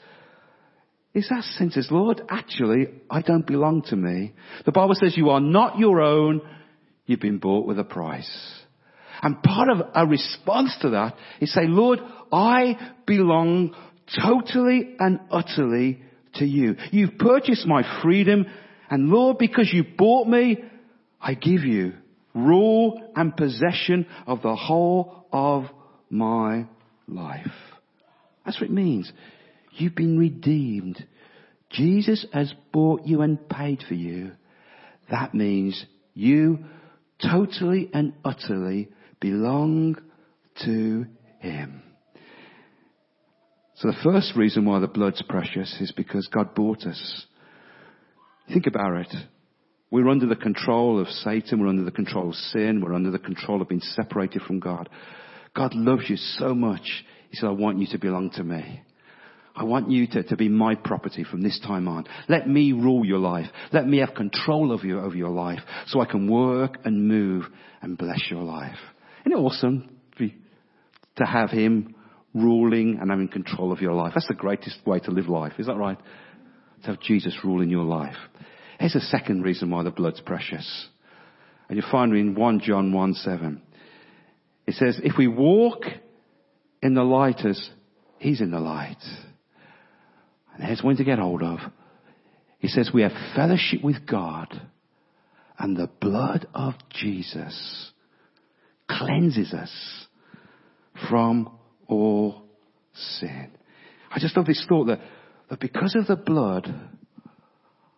is 1.13 1.27
that 1.29 1.43
sense 1.43 1.77
is, 1.77 1.87
Lord, 1.89 2.21
actually, 2.29 2.87
I 3.09 3.21
don't 3.21 3.47
belong 3.47 3.81
to 3.83 3.95
me. 3.95 4.33
The 4.65 4.71
Bible 4.71 4.95
says 4.95 5.17
you 5.17 5.29
are 5.29 5.39
not 5.39 5.79
your 5.79 6.01
own, 6.01 6.41
you've 7.05 7.19
been 7.19 7.39
bought 7.39 7.65
with 7.65 7.79
a 7.79 7.83
price. 7.83 8.29
And 9.21 9.41
part 9.41 9.69
of 9.69 9.87
a 9.95 10.05
response 10.05 10.75
to 10.81 10.91
that 10.91 11.15
is 11.41 11.53
say, 11.53 11.65
Lord, 11.65 11.99
I 12.31 12.93
belong 13.07 13.75
totally 14.21 14.95
and 14.99 15.19
utterly 15.31 16.03
to 16.35 16.45
you. 16.45 16.75
You've 16.91 17.17
purchased 17.17 17.65
my 17.65 18.01
freedom 18.03 18.45
and 18.89 19.09
Lord, 19.09 19.37
because 19.37 19.69
you 19.71 19.83
bought 19.97 20.27
me, 20.27 20.57
I 21.21 21.35
give 21.35 21.63
you 21.63 21.93
rule 22.33 23.11
and 23.15 23.35
possession 23.35 24.05
of 24.27 24.41
the 24.41 24.55
whole 24.55 25.25
of 25.31 25.65
my 26.09 26.67
life. 27.07 27.47
That's 28.45 28.59
what 28.59 28.69
it 28.69 28.73
means. 28.73 29.11
You've 29.73 29.95
been 29.95 30.17
redeemed. 30.17 31.05
Jesus 31.69 32.25
has 32.33 32.53
bought 32.71 33.05
you 33.05 33.21
and 33.21 33.47
paid 33.49 33.83
for 33.87 33.93
you. 33.93 34.31
That 35.11 35.33
means 35.33 35.85
you 36.13 36.59
totally 37.21 37.89
and 37.93 38.13
utterly 38.23 38.89
belong 39.19 39.97
to 40.63 41.05
Him. 41.39 41.83
So 43.75 43.87
the 43.87 43.97
first 44.03 44.35
reason 44.35 44.65
why 44.65 44.79
the 44.79 44.87
blood's 44.87 45.21
precious 45.21 45.77
is 45.79 45.91
because 45.91 46.27
God 46.27 46.53
bought 46.53 46.85
us. 46.85 47.25
Think 48.51 48.67
about 48.67 48.97
it. 48.97 49.15
We're 49.91 50.09
under 50.09 50.27
the 50.27 50.35
control 50.35 50.99
of 50.99 51.07
Satan. 51.07 51.59
We're 51.59 51.67
under 51.67 51.83
the 51.83 51.91
control 51.91 52.29
of 52.29 52.35
sin. 52.35 52.81
We're 52.81 52.93
under 52.93 53.11
the 53.11 53.19
control 53.19 53.61
of 53.61 53.69
being 53.69 53.81
separated 53.81 54.43
from 54.43 54.59
God. 54.59 54.89
God 55.55 55.73
loves 55.73 56.09
you 56.09 56.15
so 56.15 56.53
much. 56.53 57.03
He 57.29 57.37
said, 57.37 57.47
I 57.47 57.51
want 57.51 57.79
you 57.79 57.87
to 57.91 57.97
belong 57.97 58.29
to 58.31 58.43
me. 58.43 58.81
I 59.55 59.63
want 59.63 59.89
you 59.89 60.07
to, 60.07 60.23
to 60.23 60.37
be 60.37 60.47
my 60.47 60.75
property 60.75 61.23
from 61.23 61.41
this 61.41 61.59
time 61.59 61.87
on. 61.87 62.05
Let 62.29 62.47
me 62.47 62.71
rule 62.71 63.03
your 63.03 63.19
life. 63.19 63.47
Let 63.73 63.87
me 63.87 63.97
have 63.97 64.13
control 64.13 64.71
of 64.71 64.83
you 64.83 64.99
over 64.99 65.15
your 65.15 65.31
life 65.31 65.59
so 65.87 65.99
I 65.99 66.05
can 66.05 66.31
work 66.31 66.77
and 66.85 67.07
move 67.07 67.43
and 67.81 67.97
bless 67.97 68.29
your 68.29 68.43
life. 68.43 68.77
Isn't 69.25 69.37
it 69.37 69.41
awesome 69.41 69.89
to 71.19 71.25
have 71.25 71.49
him 71.49 71.95
ruling 72.33 72.97
and 72.99 73.09
having 73.09 73.27
control 73.27 73.71
of 73.71 73.81
your 73.81 73.93
life? 73.93 74.13
That's 74.15 74.27
the 74.27 74.33
greatest 74.33 74.79
way 74.85 74.99
to 74.99 75.11
live 75.11 75.27
life. 75.27 75.53
Is 75.59 75.67
that 75.67 75.75
right? 75.75 75.97
To 76.83 76.87
have 76.91 77.01
Jesus 77.01 77.35
rule 77.43 77.61
in 77.61 77.69
your 77.69 77.83
life. 77.83 78.15
Here's 78.79 78.95
a 78.95 79.01
second 79.01 79.43
reason 79.43 79.69
why 79.69 79.83
the 79.83 79.91
blood's 79.91 80.21
precious. 80.21 80.87
And 81.67 81.77
you 81.77 81.83
find 81.91 82.13
it 82.13 82.17
in 82.17 82.33
1 82.33 82.59
John 82.61 82.93
1 82.93 83.13
7. 83.13 83.61
It 84.65 84.75
says, 84.75 84.99
if 85.03 85.17
we 85.17 85.27
walk 85.27 85.83
in 86.81 86.93
the 86.93 87.03
light 87.03 87.45
as 87.45 87.69
he's 88.19 88.41
in 88.41 88.51
the 88.51 88.59
light. 88.59 89.01
And 90.53 90.63
here's 90.63 90.83
one 90.83 90.97
to 90.97 91.03
get 91.03 91.19
hold 91.19 91.43
of. 91.43 91.59
He 92.59 92.67
says 92.67 92.91
we 92.93 93.01
have 93.01 93.11
fellowship 93.35 93.83
with 93.83 94.05
God 94.05 94.61
and 95.57 95.75
the 95.75 95.89
blood 95.99 96.47
of 96.53 96.73
Jesus 96.89 97.91
cleanses 98.89 99.53
us 99.53 99.71
from 101.09 101.57
all 101.87 102.43
sin. 102.93 103.51
I 104.11 104.19
just 104.19 104.35
love 104.35 104.45
this 104.45 104.65
thought 104.67 104.85
that, 104.85 104.99
that 105.49 105.59
because 105.59 105.95
of 105.95 106.07
the 106.07 106.15
blood, 106.15 106.73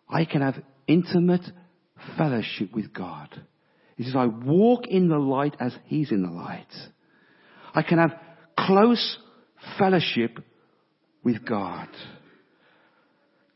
I 0.08 0.24
can 0.24 0.42
have 0.42 0.62
intimate 0.86 1.44
fellowship 2.16 2.72
with 2.74 2.92
God. 2.92 3.28
He 3.96 4.04
says, 4.04 4.14
I 4.16 4.26
walk 4.26 4.86
in 4.86 5.08
the 5.08 5.18
light 5.18 5.56
as 5.60 5.74
He's 5.86 6.10
in 6.10 6.22
the 6.22 6.30
light. 6.30 6.72
I 7.74 7.82
can 7.82 7.98
have 7.98 8.12
close 8.58 9.18
fellowship 9.78 10.38
with 11.22 11.44
God. 11.44 11.88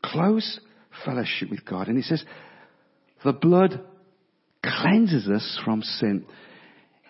Close 0.05 0.61
fellowship 1.05 1.51
with 1.51 1.65
God. 1.65 1.89
And 1.89 1.97
He 1.97 2.03
says, 2.03 2.25
the 3.25 3.33
blood 3.33 3.81
cleanses 4.65 5.29
us 5.29 5.61
from 5.65 5.83
sin. 5.83 6.27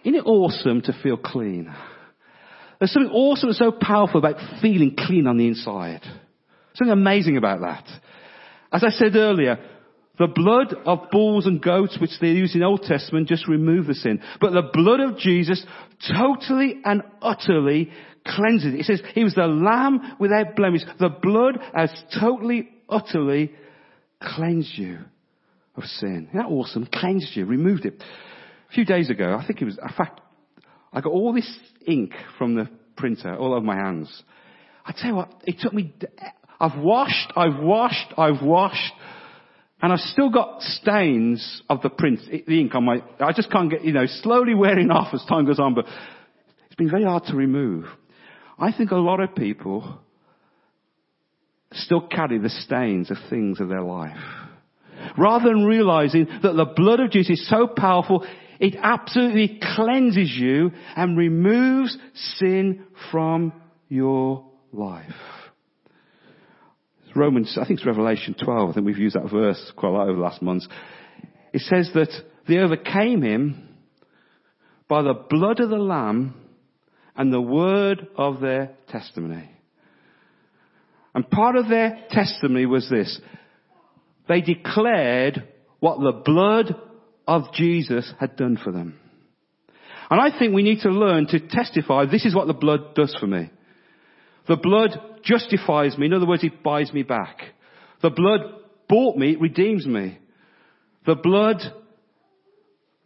Isn't 0.04 0.14
it 0.14 0.26
awesome 0.26 0.82
to 0.82 0.94
feel 1.02 1.16
clean? 1.16 1.72
There's 2.78 2.92
something 2.92 3.12
awesome 3.12 3.48
and 3.48 3.56
so 3.56 3.72
powerful 3.72 4.18
about 4.18 4.36
feeling 4.60 4.94
clean 4.96 5.26
on 5.26 5.36
the 5.36 5.48
inside. 5.48 6.02
Something 6.74 6.92
amazing 6.92 7.36
about 7.36 7.60
that. 7.60 7.84
As 8.72 8.84
I 8.84 8.90
said 8.90 9.16
earlier, 9.16 9.58
the 10.18 10.26
blood 10.26 10.74
of 10.86 11.10
bulls 11.10 11.46
and 11.46 11.62
goats, 11.62 11.98
which 12.00 12.18
they 12.20 12.28
use 12.28 12.54
in 12.54 12.62
Old 12.62 12.82
Testament, 12.82 13.28
just 13.28 13.48
remove 13.48 13.86
the 13.86 13.94
sin. 13.94 14.20
But 14.40 14.52
the 14.52 14.70
blood 14.72 15.00
of 15.00 15.18
Jesus 15.18 15.64
totally 16.16 16.80
and 16.84 17.02
utterly 17.20 17.90
cleanses 18.26 18.74
it. 18.74 18.80
It 18.80 18.86
says 18.86 19.02
he 19.14 19.24
was 19.24 19.34
the 19.34 19.46
lamb 19.46 20.16
without 20.18 20.56
blemish. 20.56 20.82
The 20.98 21.10
blood 21.10 21.58
has 21.74 21.90
totally, 22.18 22.70
utterly 22.88 23.52
cleansed 24.22 24.76
you 24.78 24.98
of 25.76 25.84
sin. 25.84 26.28
Isn't 26.30 26.42
that 26.42 26.50
awesome? 26.50 26.88
Cleansed 26.92 27.36
you, 27.36 27.44
removed 27.44 27.84
it. 27.84 28.02
A 28.70 28.72
few 28.72 28.84
days 28.84 29.10
ago, 29.10 29.36
I 29.38 29.46
think 29.46 29.60
it 29.60 29.66
was, 29.66 29.78
in 29.78 29.94
fact, 29.96 30.20
I 30.92 31.00
got 31.00 31.12
all 31.12 31.32
this 31.32 31.58
ink 31.86 32.12
from 32.38 32.54
the 32.54 32.68
printer 32.96 33.36
all 33.36 33.52
over 33.52 33.64
my 33.64 33.76
hands. 33.76 34.22
I 34.84 34.92
tell 34.92 35.10
you 35.10 35.16
what, 35.16 35.42
it 35.44 35.56
took 35.60 35.72
me, 35.72 35.92
I've 36.58 36.78
washed, 36.78 37.32
I've 37.36 37.60
washed, 37.60 38.14
I've 38.16 38.42
washed, 38.42 38.92
and 39.82 39.92
I've 39.92 40.00
still 40.00 40.30
got 40.30 40.62
stains 40.62 41.62
of 41.68 41.82
the 41.82 41.90
print, 41.90 42.20
the 42.46 42.60
ink 42.60 42.74
on 42.74 42.84
my, 42.84 43.02
I 43.20 43.32
just 43.32 43.50
can't 43.50 43.70
get, 43.70 43.84
you 43.84 43.92
know, 43.92 44.06
slowly 44.06 44.54
wearing 44.54 44.90
off 44.90 45.12
as 45.12 45.24
time 45.28 45.46
goes 45.46 45.58
on, 45.58 45.74
but 45.74 45.86
it's 46.66 46.76
been 46.76 46.90
very 46.90 47.04
hard 47.04 47.24
to 47.24 47.36
remove. 47.36 47.84
I 48.58 48.72
think 48.72 48.90
a 48.90 48.96
lot 48.96 49.20
of 49.20 49.34
people 49.34 49.98
still 51.72 52.06
carry 52.06 52.38
the 52.38 52.48
stains 52.48 53.10
of 53.10 53.18
things 53.28 53.60
of 53.60 53.68
their 53.68 53.82
life. 53.82 54.16
Rather 55.18 55.50
than 55.50 55.64
realizing 55.64 56.26
that 56.42 56.54
the 56.54 56.72
blood 56.74 57.00
of 57.00 57.10
Jesus 57.10 57.38
is 57.38 57.48
so 57.48 57.66
powerful, 57.66 58.26
it 58.58 58.76
absolutely 58.80 59.60
cleanses 59.74 60.32
you 60.34 60.72
and 60.96 61.18
removes 61.18 61.96
sin 62.38 62.86
from 63.10 63.52
your 63.88 64.46
life. 64.72 65.04
Romans, 67.16 67.56
I 67.60 67.66
think 67.66 67.80
it's 67.80 67.86
Revelation 67.86 68.34
12. 68.42 68.70
I 68.70 68.72
think 68.72 68.86
we've 68.86 68.98
used 68.98 69.16
that 69.16 69.30
verse 69.30 69.72
quite 69.76 69.88
a 69.90 69.92
lot 69.92 70.08
over 70.08 70.16
the 70.16 70.22
last 70.22 70.42
months. 70.42 70.68
It 71.52 71.62
says 71.62 71.90
that 71.94 72.10
they 72.46 72.58
overcame 72.58 73.22
him 73.22 73.68
by 74.88 75.02
the 75.02 75.14
blood 75.14 75.60
of 75.60 75.70
the 75.70 75.76
Lamb 75.76 76.34
and 77.16 77.32
the 77.32 77.40
word 77.40 78.06
of 78.16 78.40
their 78.40 78.72
testimony. 78.88 79.50
And 81.14 81.28
part 81.30 81.56
of 81.56 81.68
their 81.68 82.04
testimony 82.10 82.66
was 82.66 82.88
this. 82.90 83.18
They 84.28 84.42
declared 84.42 85.48
what 85.80 85.98
the 85.98 86.22
blood 86.24 86.76
of 87.26 87.52
Jesus 87.54 88.12
had 88.20 88.36
done 88.36 88.58
for 88.62 88.70
them. 88.70 88.98
And 90.10 90.20
I 90.20 90.36
think 90.38 90.54
we 90.54 90.62
need 90.62 90.80
to 90.80 90.90
learn 90.90 91.26
to 91.28 91.40
testify, 91.40 92.06
this 92.06 92.24
is 92.24 92.34
what 92.34 92.46
the 92.46 92.54
blood 92.54 92.94
does 92.94 93.16
for 93.18 93.26
me. 93.26 93.50
The 94.48 94.56
blood 94.56 95.20
justifies 95.24 95.98
me. 95.98 96.06
In 96.06 96.12
other 96.12 96.26
words, 96.26 96.44
it 96.44 96.62
buys 96.62 96.92
me 96.92 97.02
back. 97.02 97.38
The 98.02 98.10
blood 98.10 98.40
bought 98.88 99.16
me, 99.16 99.32
it 99.32 99.40
redeems 99.40 99.86
me. 99.86 100.18
The 101.06 101.16
blood, 101.16 101.60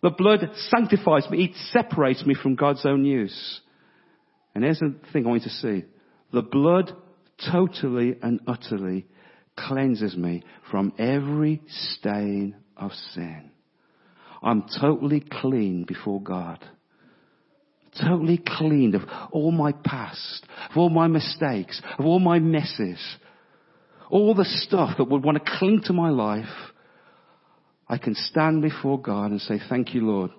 the 0.02 0.10
blood 0.10 0.50
sanctifies 0.68 1.28
me, 1.30 1.44
it 1.44 1.56
separates 1.72 2.24
me 2.26 2.34
from 2.34 2.56
God's 2.56 2.84
own 2.84 3.04
use. 3.04 3.60
And 4.54 4.64
here's 4.64 4.80
the 4.80 4.94
thing 5.12 5.26
I 5.26 5.28
want 5.28 5.42
you 5.42 5.48
to 5.48 5.56
see. 5.56 5.84
The 6.32 6.42
blood 6.42 6.92
totally 7.50 8.16
and 8.22 8.40
utterly 8.46 9.06
cleanses 9.56 10.16
me 10.16 10.42
from 10.70 10.92
every 10.98 11.62
stain 11.68 12.56
of 12.76 12.92
sin. 13.14 13.50
I'm 14.42 14.64
totally 14.80 15.20
clean 15.20 15.84
before 15.84 16.20
God 16.22 16.64
totally 17.98 18.42
cleaned 18.44 18.94
of 18.94 19.02
all 19.32 19.50
my 19.52 19.72
past, 19.72 20.44
of 20.70 20.76
all 20.76 20.90
my 20.90 21.06
mistakes, 21.06 21.80
of 21.98 22.04
all 22.04 22.20
my 22.20 22.38
messes, 22.38 22.98
all 24.10 24.34
the 24.34 24.44
stuff 24.44 24.96
that 24.98 25.08
would 25.08 25.24
want 25.24 25.44
to 25.44 25.52
cling 25.58 25.82
to 25.84 25.92
my 25.92 26.10
life, 26.10 26.48
I 27.88 27.98
can 27.98 28.14
stand 28.14 28.62
before 28.62 29.00
God 29.00 29.30
and 29.30 29.40
say, 29.40 29.60
thank 29.68 29.94
you, 29.94 30.06
Lord. 30.06 30.30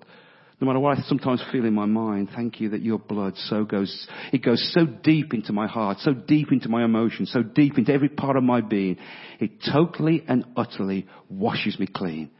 No 0.60 0.66
matter 0.66 0.78
what 0.78 0.96
I 0.96 1.02
sometimes 1.02 1.42
feel 1.50 1.64
in 1.64 1.74
my 1.74 1.86
mind, 1.86 2.28
thank 2.36 2.60
you 2.60 2.68
that 2.68 2.82
your 2.82 2.98
blood 2.98 3.36
so 3.36 3.64
goes, 3.64 4.06
it 4.32 4.44
goes 4.44 4.72
so 4.72 4.86
deep 4.86 5.34
into 5.34 5.52
my 5.52 5.66
heart, 5.66 5.98
so 5.98 6.14
deep 6.14 6.52
into 6.52 6.68
my 6.68 6.84
emotions, 6.84 7.32
so 7.32 7.42
deep 7.42 7.78
into 7.78 7.92
every 7.92 8.08
part 8.08 8.36
of 8.36 8.44
my 8.44 8.60
being. 8.60 8.96
It 9.40 9.50
totally 9.72 10.22
and 10.28 10.44
utterly 10.56 11.08
washes 11.28 11.78
me 11.80 11.88
clean. 11.92 12.30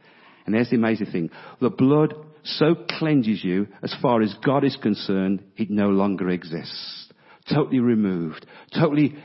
And 0.45 0.55
there's 0.55 0.69
the 0.69 0.77
amazing 0.77 1.07
thing. 1.07 1.31
The 1.59 1.69
blood 1.69 2.13
so 2.43 2.75
cleanses 2.75 3.43
you, 3.43 3.67
as 3.81 3.95
far 4.01 4.21
as 4.21 4.35
God 4.45 4.63
is 4.63 4.75
concerned, 4.81 5.43
it 5.55 5.69
no 5.69 5.89
longer 5.89 6.29
exists. 6.29 7.11
Totally 7.49 7.79
removed. 7.79 8.45
Totally, 8.73 9.15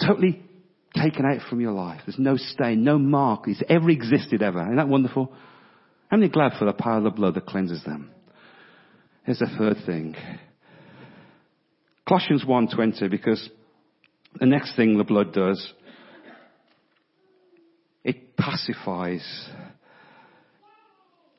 totally 0.00 0.42
taken 0.94 1.24
out 1.24 1.48
from 1.48 1.60
your 1.60 1.72
life. 1.72 2.00
There's 2.06 2.18
no 2.18 2.36
stain, 2.36 2.84
no 2.84 2.98
mark 2.98 3.44
that's 3.46 3.62
ever 3.68 3.90
existed 3.90 4.42
ever. 4.42 4.60
Isn't 4.62 4.76
that 4.76 4.88
wonderful? 4.88 5.32
How 6.08 6.16
many 6.16 6.30
glad 6.30 6.52
for 6.58 6.64
the 6.64 6.72
power 6.72 6.98
of 6.98 7.04
the 7.04 7.10
blood 7.10 7.34
that 7.34 7.46
cleanses 7.46 7.82
them? 7.84 8.10
Here's 9.24 9.38
the 9.38 9.46
third 9.58 9.78
thing. 9.86 10.16
Colossians 12.06 12.44
1.20, 12.44 13.08
because 13.10 13.48
the 14.38 14.46
next 14.46 14.74
thing 14.76 14.98
the 14.98 15.04
blood 15.04 15.32
does, 15.32 15.72
it 18.04 18.36
pacifies 18.36 19.24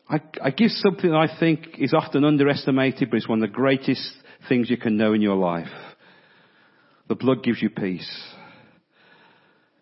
I, 0.10 0.22
I 0.44 0.50
give 0.52 0.72
something 0.72 1.14
I 1.14 1.28
think 1.40 1.80
is 1.80 1.94
often 1.94 2.26
underestimated, 2.26 3.10
but 3.10 3.18
it's 3.18 3.28
one 3.28 3.42
of 3.42 3.50
the 3.50 3.56
greatest 3.56 4.14
things 4.50 4.70
you 4.70 4.78
can 4.78 4.98
know 4.98 5.14
in 5.14 5.22
your 5.22 5.36
life. 5.36 5.72
The 7.08 7.16
blood 7.16 7.44
gives 7.44 7.62
you 7.62 7.70
peace. 7.70 8.10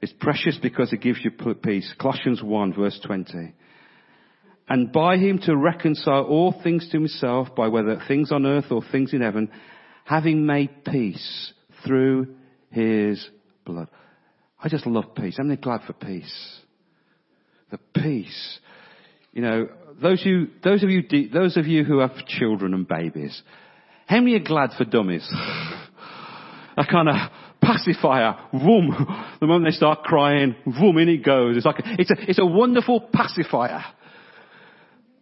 It's 0.01 0.13
precious 0.19 0.57
because 0.61 0.91
it 0.93 1.01
gives 1.01 1.19
you 1.23 1.31
peace. 1.31 1.93
Colossians 1.99 2.41
1 2.41 2.73
verse 2.73 2.99
20. 3.05 3.53
And 4.67 4.91
by 4.91 5.17
him 5.17 5.39
to 5.39 5.55
reconcile 5.55 6.23
all 6.23 6.55
things 6.63 6.87
to 6.89 6.97
himself 6.97 7.49
by 7.55 7.67
whether 7.67 8.01
things 8.07 8.31
on 8.31 8.45
earth 8.45 8.71
or 8.71 8.81
things 8.91 9.13
in 9.13 9.21
heaven, 9.21 9.51
having 10.05 10.45
made 10.45 10.85
peace 10.85 11.53
through 11.85 12.35
his 12.69 13.27
blood. 13.65 13.89
I 14.63 14.69
just 14.69 14.87
love 14.87 15.15
peace. 15.15 15.37
I'm 15.39 15.53
glad 15.55 15.81
for 15.85 15.93
peace. 15.93 16.59
The 17.69 17.79
peace. 17.93 18.59
You 19.33 19.41
know, 19.41 19.69
those, 20.01 20.22
you, 20.25 20.48
those 20.63 20.84
of 20.84 20.89
you, 20.89 21.03
those 21.31 21.58
of 21.58 21.67
you 21.67 21.84
who 21.84 22.00
have 22.00 22.25
children 22.25 22.74
and 22.74 22.88
babies, 22.88 23.41
how 24.08 24.20
many 24.20 24.36
are 24.36 24.39
glad 24.39 24.72
for 24.77 24.86
dummies? 24.86 25.27
a 26.77 26.86
kind 26.86 27.10
of 27.10 27.15
pacifier, 27.62 28.38
boom. 28.51 28.96
The 29.39 29.48
moment 29.48 29.65
they 29.65 29.75
start 29.75 30.03
crying, 30.03 30.55
boom, 30.65 30.98
in 30.98 31.10
it 31.10 31.24
goes. 31.24 31.58
It's 31.58 31.65
like, 31.65 31.79
a, 31.79 31.96
it's 32.00 32.12
a, 32.12 32.15
it's 32.29 32.39
a 32.39 32.46
wonderful 32.46 33.01
pacifier 33.13 33.84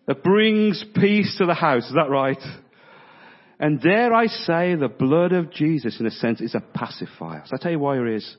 that 0.07 0.23
brings 0.23 0.83
peace 0.95 1.35
to 1.37 1.45
the 1.45 1.53
house. 1.53 1.85
Is 1.85 1.93
that 1.95 2.09
right? 2.09 2.41
And 3.59 3.81
dare 3.81 4.13
I 4.13 4.27
say, 4.27 4.75
the 4.75 4.87
blood 4.87 5.33
of 5.33 5.51
Jesus, 5.51 5.99
in 5.99 6.05
a 6.05 6.11
sense, 6.11 6.39
is 6.39 6.55
a 6.55 6.61
pacifier. 6.61 7.43
So 7.45 7.55
I 7.55 7.59
tell 7.61 7.71
you 7.71 7.79
why 7.79 7.99
it 7.99 8.07
is. 8.07 8.37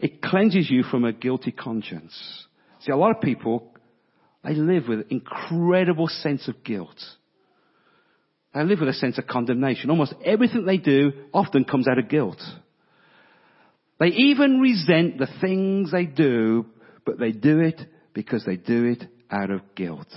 It 0.00 0.20
cleanses 0.20 0.68
you 0.68 0.82
from 0.82 1.04
a 1.04 1.12
guilty 1.12 1.52
conscience. 1.52 2.12
See, 2.80 2.90
a 2.90 2.96
lot 2.96 3.14
of 3.14 3.22
people, 3.22 3.73
they 4.44 4.54
live 4.54 4.88
with 4.88 5.00
an 5.00 5.06
incredible 5.10 6.08
sense 6.08 6.46
of 6.48 6.62
guilt. 6.62 7.00
They 8.54 8.62
live 8.62 8.80
with 8.80 8.88
a 8.88 8.94
sense 8.94 9.18
of 9.18 9.26
condemnation. 9.26 9.90
Almost 9.90 10.14
everything 10.24 10.64
they 10.64 10.76
do 10.76 11.12
often 11.32 11.64
comes 11.64 11.88
out 11.88 11.98
of 11.98 12.08
guilt. 12.08 12.40
They 13.98 14.08
even 14.08 14.60
resent 14.60 15.18
the 15.18 15.28
things 15.40 15.90
they 15.90 16.04
do, 16.04 16.66
but 17.04 17.18
they 17.18 17.32
do 17.32 17.60
it 17.60 17.80
because 18.12 18.44
they 18.44 18.56
do 18.56 18.84
it 18.84 19.04
out 19.30 19.50
of 19.50 19.60
guilt. 19.74 20.08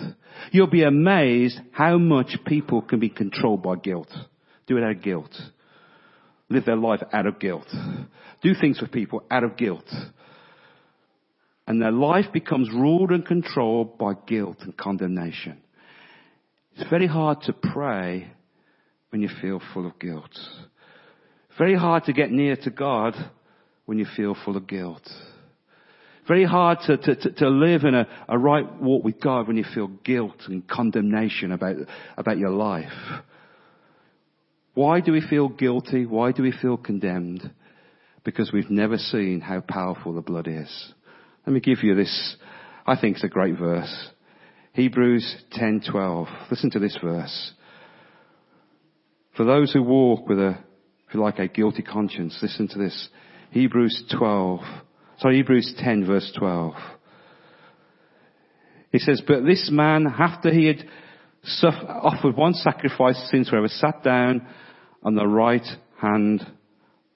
You'll 0.51 0.67
be 0.67 0.83
amazed 0.83 1.59
how 1.71 1.97
much 1.97 2.37
people 2.45 2.81
can 2.81 2.99
be 2.99 3.09
controlled 3.09 3.63
by 3.63 3.75
guilt. 3.75 4.11
Do 4.67 4.77
it 4.77 4.83
out 4.83 4.91
of 4.91 5.01
guilt. 5.01 5.31
Live 6.49 6.65
their 6.65 6.75
life 6.75 7.01
out 7.11 7.25
of 7.25 7.39
guilt. 7.39 7.67
Do 8.41 8.53
things 8.59 8.77
for 8.77 8.87
people 8.87 9.23
out 9.31 9.43
of 9.43 9.57
guilt. 9.57 9.85
And 11.67 11.81
their 11.81 11.91
life 11.91 12.31
becomes 12.31 12.69
ruled 12.69 13.11
and 13.11 13.25
controlled 13.25 13.97
by 13.97 14.13
guilt 14.25 14.57
and 14.61 14.75
condemnation. 14.75 15.61
It's 16.75 16.89
very 16.89 17.07
hard 17.07 17.41
to 17.41 17.53
pray 17.53 18.31
when 19.09 19.21
you 19.21 19.29
feel 19.41 19.61
full 19.73 19.85
of 19.85 19.99
guilt. 19.99 20.31
Very 21.57 21.75
hard 21.75 22.05
to 22.05 22.13
get 22.13 22.31
near 22.31 22.55
to 22.55 22.69
God 22.69 23.15
when 23.85 23.97
you 23.97 24.05
feel 24.15 24.35
full 24.45 24.55
of 24.55 24.67
guilt. 24.67 25.07
Very 26.27 26.45
hard 26.45 26.79
to, 26.87 26.97
to, 26.97 27.31
to, 27.33 27.49
live 27.49 27.83
in 27.83 27.95
a, 27.95 28.05
a 28.27 28.37
right 28.37 28.81
walk 28.81 29.03
with 29.03 29.19
God 29.21 29.47
when 29.47 29.55
you 29.55 29.63
feel 29.73 29.87
guilt 29.87 30.35
and 30.47 30.67
condemnation 30.67 31.53
about, 31.53 31.77
about 32.17 32.37
your 32.37 32.49
life. 32.49 32.91
Why 34.73 34.99
do 34.99 35.13
we 35.13 35.21
feel 35.27 35.47
guilty? 35.47 36.05
Why 36.05 36.33
do 36.33 36.43
we 36.43 36.51
feel 36.51 36.77
condemned? 36.77 37.49
Because 38.23 38.51
we've 38.51 38.69
never 38.69 38.97
seen 38.97 39.39
how 39.39 39.61
powerful 39.61 40.13
the 40.13 40.21
blood 40.21 40.47
is. 40.47 40.93
Let 41.47 41.53
me 41.53 41.61
give 41.61 41.81
you 41.81 41.95
this, 41.95 42.35
I 42.85 42.99
think 42.99 43.15
it's 43.15 43.23
a 43.23 43.29
great 43.29 43.57
verse. 43.57 44.09
Hebrews 44.73 45.45
10:12. 45.53 46.27
Listen 46.51 46.69
to 46.71 46.79
this 46.79 46.97
verse. 47.01 47.53
For 49.37 49.45
those 49.45 49.71
who 49.71 49.81
walk 49.81 50.27
with 50.27 50.39
a, 50.39 50.57
you 51.13 51.21
like, 51.21 51.39
a 51.39 51.47
guilty 51.47 51.83
conscience, 51.83 52.37
listen 52.41 52.67
to 52.67 52.77
this. 52.77 53.07
Hebrews 53.51 54.13
12. 54.17 54.59
Sorry, 55.19 55.37
Hebrews 55.37 55.73
10 55.77 56.05
verse 56.05 56.29
12. 56.37 56.73
He 58.91 58.99
says, 58.99 59.21
but 59.25 59.45
this 59.45 59.69
man, 59.71 60.05
after 60.05 60.51
he 60.51 60.65
had 60.65 60.83
suffered, 61.43 61.87
offered 61.87 62.35
one 62.35 62.55
sacrifice 62.55 63.17
for 63.17 63.27
sins 63.31 63.47
forever, 63.47 63.69
sat 63.69 64.03
down 64.03 64.45
on 65.01 65.15
the 65.15 65.25
right 65.25 65.65
hand 66.01 66.45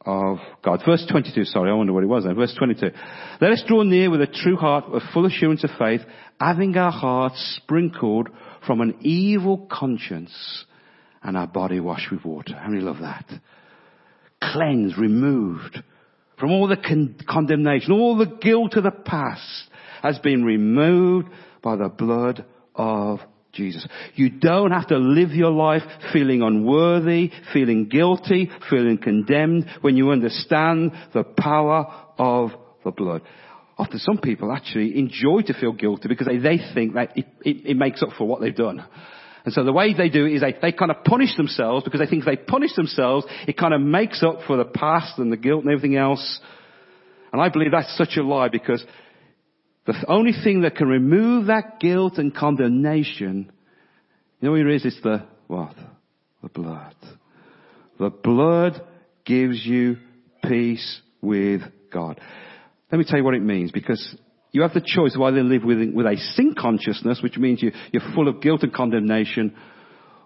of 0.05 0.37
God. 0.63 0.81
Verse 0.85 1.05
22, 1.09 1.45
sorry, 1.45 1.71
I 1.71 1.73
wonder 1.73 1.93
what 1.93 2.03
it 2.03 2.07
was 2.07 2.23
then. 2.23 2.35
Verse 2.35 2.53
22. 2.57 2.89
Let 3.39 3.51
us 3.51 3.63
draw 3.67 3.83
near 3.83 4.09
with 4.09 4.21
a 4.21 4.27
true 4.27 4.55
heart, 4.55 4.91
with 4.91 5.03
full 5.13 5.25
assurance 5.25 5.63
of 5.63 5.69
faith, 5.77 6.01
having 6.39 6.75
our 6.77 6.91
hearts 6.91 7.59
sprinkled 7.61 8.29
from 8.65 8.81
an 8.81 8.95
evil 9.01 9.67
conscience 9.71 10.65
and 11.23 11.37
our 11.37 11.47
body 11.47 11.79
washed 11.79 12.11
with 12.11 12.25
water. 12.25 12.55
How 12.55 12.69
many 12.69 12.81
love 12.81 12.99
that? 13.01 13.25
Cleansed, 14.41 14.97
removed 14.97 15.83
from 16.41 16.51
all 16.51 16.67
the 16.67 16.75
con- 16.75 17.15
condemnation, 17.29 17.91
all 17.93 18.17
the 18.17 18.25
guilt 18.25 18.73
of 18.73 18.83
the 18.83 18.89
past 18.89 19.69
has 20.01 20.17
been 20.17 20.43
removed 20.43 21.29
by 21.61 21.75
the 21.75 21.87
blood 21.87 22.43
of 22.73 23.19
Jesus. 23.53 23.85
You 24.15 24.29
don't 24.29 24.71
have 24.71 24.87
to 24.87 24.97
live 24.97 25.31
your 25.31 25.51
life 25.51 25.83
feeling 26.13 26.41
unworthy, 26.41 27.31
feeling 27.53 27.87
guilty, 27.89 28.49
feeling 28.69 28.97
condemned 28.97 29.65
when 29.81 29.97
you 29.97 30.11
understand 30.11 30.91
the 31.13 31.23
power 31.23 31.85
of 32.17 32.51
the 32.83 32.91
blood. 32.91 33.21
Often 33.77 33.99
some 33.99 34.17
people 34.19 34.51
actually 34.51 34.97
enjoy 34.97 35.41
to 35.47 35.53
feel 35.53 35.73
guilty 35.73 36.07
because 36.07 36.27
they, 36.27 36.37
they 36.37 36.59
think 36.73 36.93
that 36.93 37.17
it, 37.17 37.25
it, 37.43 37.71
it 37.71 37.77
makes 37.77 38.03
up 38.03 38.09
for 38.17 38.27
what 38.27 38.39
they've 38.41 38.55
done. 38.55 38.85
And 39.43 39.53
so 39.53 39.63
the 39.63 39.73
way 39.73 39.93
they 39.93 40.09
do 40.09 40.25
it 40.25 40.33
is 40.33 40.41
they, 40.41 40.55
they 40.61 40.71
kind 40.71 40.91
of 40.91 41.03
punish 41.03 41.35
themselves 41.35 41.83
because 41.83 41.99
they 41.99 42.05
think 42.05 42.23
if 42.23 42.27
they 42.27 42.35
punish 42.35 42.75
themselves, 42.75 43.25
it 43.47 43.57
kind 43.57 43.73
of 43.73 43.81
makes 43.81 44.21
up 44.21 44.41
for 44.45 44.55
the 44.55 44.65
past 44.65 45.17
and 45.17 45.31
the 45.31 45.37
guilt 45.37 45.63
and 45.63 45.71
everything 45.73 45.97
else. 45.97 46.39
And 47.33 47.41
I 47.41 47.49
believe 47.49 47.71
that's 47.71 47.97
such 47.97 48.17
a 48.17 48.23
lie 48.23 48.49
because 48.49 48.85
the 49.85 49.95
only 50.07 50.33
thing 50.43 50.61
that 50.61 50.75
can 50.75 50.87
remove 50.87 51.47
that 51.47 51.79
guilt 51.79 52.17
and 52.17 52.35
condemnation, 52.35 53.51
you 54.39 54.47
know 54.47 54.51
what 54.51 54.61
it 54.61 54.75
is? 54.75 54.85
It's 54.85 55.01
the, 55.01 55.25
what? 55.47 55.75
The 56.43 56.49
blood. 56.49 56.95
The 57.99 58.09
blood 58.09 58.81
gives 59.25 59.65
you 59.65 59.97
peace 60.43 61.01
with 61.21 61.61
God. 61.91 62.19
Let 62.91 62.97
me 62.97 63.05
tell 63.07 63.17
you 63.17 63.23
what 63.23 63.35
it 63.35 63.43
means 63.43 63.71
because 63.71 64.15
you 64.51 64.63
have 64.63 64.73
the 64.73 64.81
choice 64.85 65.15
of 65.15 65.21
either 65.21 65.43
live 65.43 65.63
with, 65.63 65.77
with 65.93 66.05
a 66.05 66.17
sin 66.35 66.55
consciousness, 66.59 67.19
which 67.23 67.37
means 67.37 67.61
you, 67.61 67.71
you're 67.91 68.13
full 68.13 68.27
of 68.27 68.41
guilt 68.41 68.63
and 68.63 68.73
condemnation, 68.73 69.55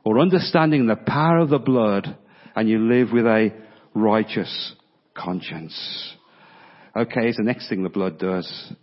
or 0.03 0.19
understanding 0.19 0.87
the 0.87 0.95
power 0.95 1.39
of 1.39 1.49
the 1.49 1.59
blood 1.59 2.17
and 2.55 2.69
you 2.69 2.79
live 2.79 3.09
with 3.11 3.25
a 3.25 3.49
righteous 3.93 4.73
conscience. 5.13 6.15
Okay, 6.95 7.21
here's 7.21 7.35
the 7.35 7.43
next 7.43 7.69
thing 7.69 7.83
the 7.83 7.89
blood 7.89 8.17
does. 8.17 8.73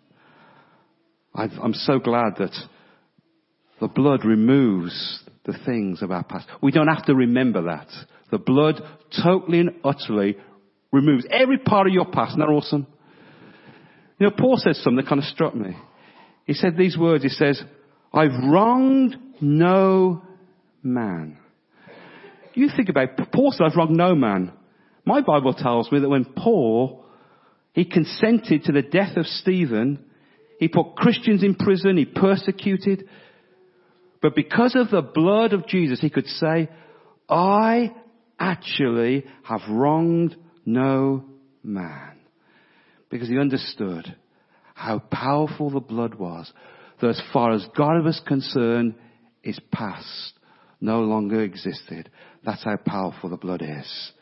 I 1.34 1.44
am 1.44 1.74
so 1.74 1.98
glad 1.98 2.34
that 2.38 2.54
the 3.80 3.88
blood 3.88 4.24
removes 4.24 5.22
the 5.44 5.58
things 5.66 6.02
of 6.02 6.10
our 6.10 6.22
past. 6.22 6.46
We 6.62 6.70
don't 6.70 6.86
have 6.86 7.06
to 7.06 7.14
remember 7.14 7.62
that. 7.64 7.88
The 8.30 8.38
blood 8.38 8.80
totally 9.22 9.58
and 9.60 9.74
utterly 9.82 10.36
removes 10.92 11.26
every 11.30 11.58
part 11.58 11.88
of 11.88 11.92
your 11.92 12.06
past. 12.06 12.30
Isn't 12.30 12.40
that 12.40 12.48
awesome? 12.48 12.86
You 14.18 14.28
know, 14.28 14.34
Paul 14.38 14.56
says 14.56 14.80
something 14.82 14.96
that 14.96 15.08
kind 15.08 15.20
of 15.20 15.26
struck 15.26 15.54
me. 15.54 15.76
He 16.44 16.54
said 16.54 16.76
these 16.76 16.96
words, 16.96 17.24
he 17.24 17.28
says, 17.28 17.60
I've 18.12 18.30
wronged 18.48 19.16
no 19.40 20.22
man. 20.82 21.38
You 22.54 22.68
think 22.74 22.88
about, 22.88 23.16
Paul 23.32 23.52
said, 23.52 23.66
I've 23.66 23.76
wronged 23.76 23.96
no 23.96 24.14
man. 24.14 24.52
My 25.04 25.22
Bible 25.22 25.54
tells 25.54 25.90
me 25.90 25.98
that 26.00 26.08
when 26.08 26.24
Paul, 26.24 27.04
he 27.72 27.84
consented 27.84 28.64
to 28.64 28.72
the 28.72 28.82
death 28.82 29.16
of 29.16 29.26
Stephen, 29.26 30.04
he 30.62 30.68
put 30.68 30.94
Christians 30.94 31.42
in 31.42 31.56
prison, 31.56 31.96
he 31.96 32.04
persecuted, 32.04 33.08
but 34.20 34.36
because 34.36 34.76
of 34.76 34.90
the 34.90 35.02
blood 35.02 35.52
of 35.54 35.66
Jesus, 35.66 36.00
he 36.00 36.08
could 36.08 36.28
say, 36.28 36.68
I 37.28 37.92
actually 38.38 39.24
have 39.42 39.62
wronged 39.68 40.36
no 40.64 41.24
man 41.64 42.12
because 43.10 43.28
he 43.28 43.40
understood 43.40 44.14
how 44.72 45.00
powerful 45.00 45.70
the 45.70 45.80
blood 45.80 46.14
was. 46.14 46.52
That 47.00 47.08
as 47.08 47.22
far 47.32 47.50
as 47.54 47.66
God 47.76 48.04
was 48.04 48.22
concerned, 48.24 48.94
his 49.40 49.58
past 49.72 50.34
no 50.80 51.00
longer 51.00 51.42
existed. 51.42 52.08
That's 52.44 52.62
how 52.62 52.76
powerful 52.76 53.30
the 53.30 53.36
blood 53.36 53.62
is. 53.62 54.12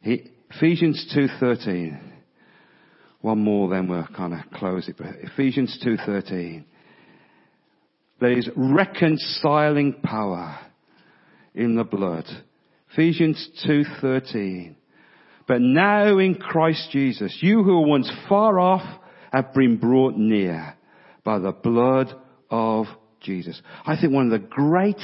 He, 0.00 0.30
Ephesians 0.50 1.14
2.13. 1.14 2.11
One 3.22 3.38
more 3.38 3.70
then 3.70 3.88
we'll 3.88 4.06
kind 4.16 4.34
of 4.34 4.40
close 4.52 4.88
it. 4.88 4.96
Ephesians 5.00 5.78
2.13. 5.84 6.64
There 8.20 8.38
is 8.38 8.48
reconciling 8.54 9.94
power 10.02 10.58
in 11.54 11.76
the 11.76 11.84
blood. 11.84 12.24
Ephesians 12.92 13.48
2.13. 13.66 14.74
But 15.46 15.60
now 15.60 16.18
in 16.18 16.34
Christ 16.34 16.90
Jesus, 16.92 17.36
you 17.40 17.62
who 17.62 17.80
were 17.80 17.86
once 17.86 18.10
far 18.28 18.60
off 18.60 19.00
have 19.32 19.54
been 19.54 19.76
brought 19.78 20.16
near 20.16 20.76
by 21.24 21.38
the 21.38 21.52
blood 21.52 22.12
of 22.50 22.86
Jesus. 23.20 23.60
I 23.86 23.96
think 23.96 24.12
one 24.12 24.32
of 24.32 24.40
the 24.40 24.46
great 24.46 25.00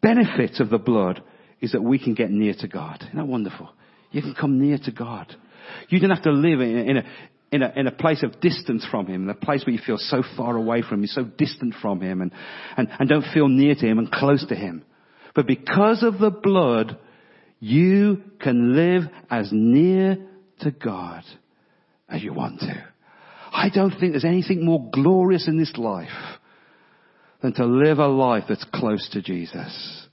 benefits 0.00 0.60
of 0.60 0.70
the 0.70 0.78
blood 0.78 1.22
is 1.60 1.72
that 1.72 1.82
we 1.82 1.98
can 1.98 2.14
get 2.14 2.30
near 2.30 2.54
to 2.54 2.68
God. 2.68 3.02
Isn't 3.02 3.16
that 3.16 3.26
wonderful? 3.26 3.68
You 4.10 4.22
can 4.22 4.34
come 4.34 4.60
near 4.60 4.78
to 4.84 4.92
God. 4.92 5.36
You 5.88 6.00
don't 6.00 6.10
have 6.10 6.22
to 6.24 6.32
live 6.32 6.60
in, 6.60 6.76
in 6.76 6.96
a, 6.98 7.02
in 7.52 7.62
a, 7.62 7.72
in 7.76 7.86
a 7.86 7.92
place 7.92 8.22
of 8.22 8.40
distance 8.40 8.86
from 8.90 9.06
Him, 9.06 9.24
in 9.24 9.30
a 9.30 9.34
place 9.34 9.64
where 9.66 9.74
you 9.74 9.80
feel 9.84 9.98
so 9.98 10.22
far 10.36 10.56
away 10.56 10.82
from 10.82 11.00
Him, 11.00 11.06
so 11.06 11.24
distant 11.24 11.74
from 11.80 12.00
Him, 12.00 12.20
and, 12.20 12.32
and, 12.76 12.88
and 12.98 13.08
don't 13.08 13.24
feel 13.32 13.48
near 13.48 13.74
to 13.74 13.86
Him 13.86 13.98
and 13.98 14.10
close 14.10 14.44
to 14.46 14.54
Him. 14.54 14.84
But 15.34 15.46
because 15.46 16.02
of 16.02 16.18
the 16.18 16.30
blood, 16.30 16.98
you 17.58 18.22
can 18.40 18.74
live 18.74 19.02
as 19.30 19.50
near 19.52 20.18
to 20.60 20.70
God 20.70 21.24
as 22.08 22.22
you 22.22 22.32
want 22.32 22.60
to. 22.60 22.84
I 23.52 23.68
don't 23.68 23.90
think 23.90 24.12
there's 24.12 24.24
anything 24.24 24.64
more 24.64 24.88
glorious 24.92 25.48
in 25.48 25.58
this 25.58 25.72
life 25.76 26.08
than 27.42 27.52
to 27.54 27.64
live 27.64 27.98
a 27.98 28.06
life 28.06 28.44
that's 28.48 28.64
close 28.74 29.08
to 29.12 29.22
Jesus. 29.22 30.06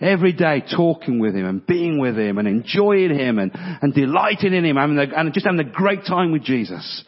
Every 0.00 0.32
day 0.32 0.62
talking 0.76 1.18
with 1.18 1.34
Him 1.34 1.44
and 1.44 1.66
being 1.66 1.98
with 1.98 2.16
Him 2.16 2.38
and 2.38 2.46
enjoying 2.46 3.18
Him 3.18 3.38
and, 3.38 3.50
and 3.54 3.92
delighting 3.92 4.54
in 4.54 4.64
Him 4.64 4.76
and, 4.76 4.98
and 4.98 5.34
just 5.34 5.46
having 5.46 5.60
a 5.60 5.70
great 5.70 6.04
time 6.06 6.30
with 6.30 6.44
Jesus. 6.44 7.04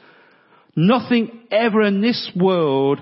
Nothing 0.74 1.46
ever 1.50 1.82
in 1.82 2.00
this 2.00 2.30
world 2.34 2.98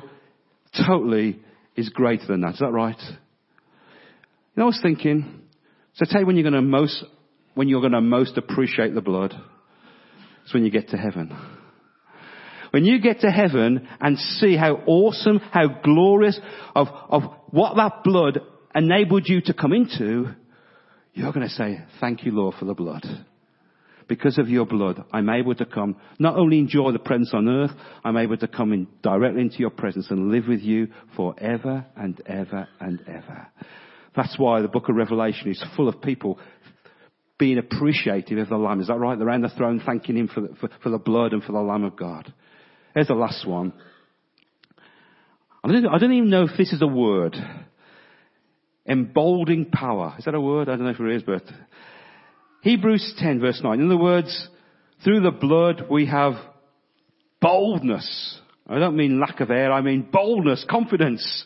totally 0.87 1.40
is 1.74 1.88
greater 1.88 2.27
than 2.27 2.42
that. 2.42 2.55
Is 2.55 2.61
that 2.61 2.70
right? 2.70 3.01
You 3.01 3.16
know, 4.57 4.64
I 4.64 4.66
was 4.66 4.81
thinking, 4.83 5.42
so 5.94 6.05
tell 6.09 6.20
you 6.20 6.27
when 6.27 6.37
you're 6.37 6.51
going 6.51 6.62
to 6.62 6.62
most, 6.62 7.05
when 7.55 7.68
you're 7.68 7.81
going 7.81 7.92
to 7.92 8.01
most 8.01 8.37
appreciate 8.37 8.94
the 8.94 9.01
blood. 9.01 9.35
It's 10.44 10.53
when 10.53 10.64
you 10.64 10.70
get 10.70 10.88
to 10.90 10.96
heaven. 10.96 11.35
When 12.70 12.85
you 12.85 13.01
get 13.01 13.20
to 13.20 13.31
heaven 13.31 13.88
and 14.01 14.18
see 14.18 14.57
how 14.57 14.74
awesome, 14.87 15.38
how 15.38 15.81
glorious 15.83 16.38
of, 16.74 16.88
of 17.09 17.22
what 17.51 17.77
that 17.77 18.05
blood 18.05 18.40
enabled 18.74 19.28
you 19.28 19.40
to 19.42 19.54
come 19.54 19.72
into, 19.72 20.35
you're 21.14 21.33
going 21.33 21.48
to 21.48 21.54
say, 21.54 21.81
thank 22.00 22.24
you 22.24 22.33
Lord 22.33 22.54
for 22.59 22.64
the 22.64 22.74
blood. 22.74 23.04
Because 24.07 24.38
of 24.38 24.48
your 24.48 24.64
blood, 24.64 25.04
I'm 25.12 25.28
able 25.28 25.54
to 25.54 25.66
come, 25.66 25.96
not 26.18 26.37
only 26.37 26.59
enjoy 26.59 26.92
the 26.92 26.98
presence 26.98 27.31
on 27.35 27.46
earth, 27.46 27.72
I'm 28.04 28.16
able 28.16 28.38
to 28.38 28.48
come 28.48 28.72
in 28.72 28.87
directly 29.02 29.42
into 29.42 29.59
your 29.59 29.70
presence 29.70 30.11
and 30.11 30.31
live 30.31 30.48
with 30.48 30.61
you 30.61 30.88
forever 31.14 31.85
and 31.94 32.20
ever 32.26 32.68
and 32.81 33.00
ever. 33.07 33.48
That's 34.16 34.38
why 34.38 34.62
the 34.62 34.68
book 34.68 34.88
of 34.88 34.96
Revelation 34.96 35.50
is 35.50 35.62
full 35.76 35.88
of 35.88 36.00
people 36.00 36.38
being 37.38 37.59
appreciative 37.59 38.38
of 38.38 38.48
the 38.48 38.57
Lamb. 38.57 38.81
Is 38.81 38.88
that 38.88 38.98
right? 38.98 39.16
They're 39.18 39.28
around 39.28 39.42
the 39.42 39.50
throne 39.50 39.83
thanking 39.85 40.16
Him 40.16 40.28
for 40.28 40.40
the, 40.40 40.54
for, 40.61 40.70
for 40.83 40.88
the 40.88 40.98
blood 40.98 41.33
and 41.33 41.42
for 41.42 41.52
the 41.52 41.61
Lamb 41.61 41.85
of 41.85 41.94
God. 41.94 42.33
Here's 42.94 43.09
the 43.09 43.14
last 43.14 43.46
one. 43.46 43.72
I 45.62 45.68
don't, 45.68 45.87
I 45.87 45.98
don't 45.98 46.12
even 46.12 46.31
know 46.31 46.44
if 46.44 46.57
this 46.57 46.72
is 46.72 46.83
a 46.83 46.87
word. 46.87 47.37
Emboldening 48.88 49.66
power. 49.66 50.14
Is 50.18 50.24
that 50.24 50.35
a 50.35 50.40
word? 50.40 50.68
I 50.68 50.77
don't 50.77 50.85
know 50.85 50.90
if 50.90 51.01
it 51.01 51.16
is, 51.16 51.22
but 51.22 51.42
Hebrews 52.62 53.14
10 53.18 53.40
verse 53.40 53.61
9. 53.62 53.81
In 53.81 53.87
other 53.87 54.03
words, 54.03 54.48
through 55.05 55.20
the 55.20 55.31
blood 55.31 55.87
we 55.90 56.07
have 56.07 56.35
boldness. 57.40 58.40
I 58.66 58.79
don't 58.79 58.96
mean 58.96 59.20
lack 59.20 59.40
of 59.40 59.51
air, 59.51 59.72
I 59.72 59.81
mean 59.81 60.09
boldness, 60.12 60.64
confidence. 60.68 61.44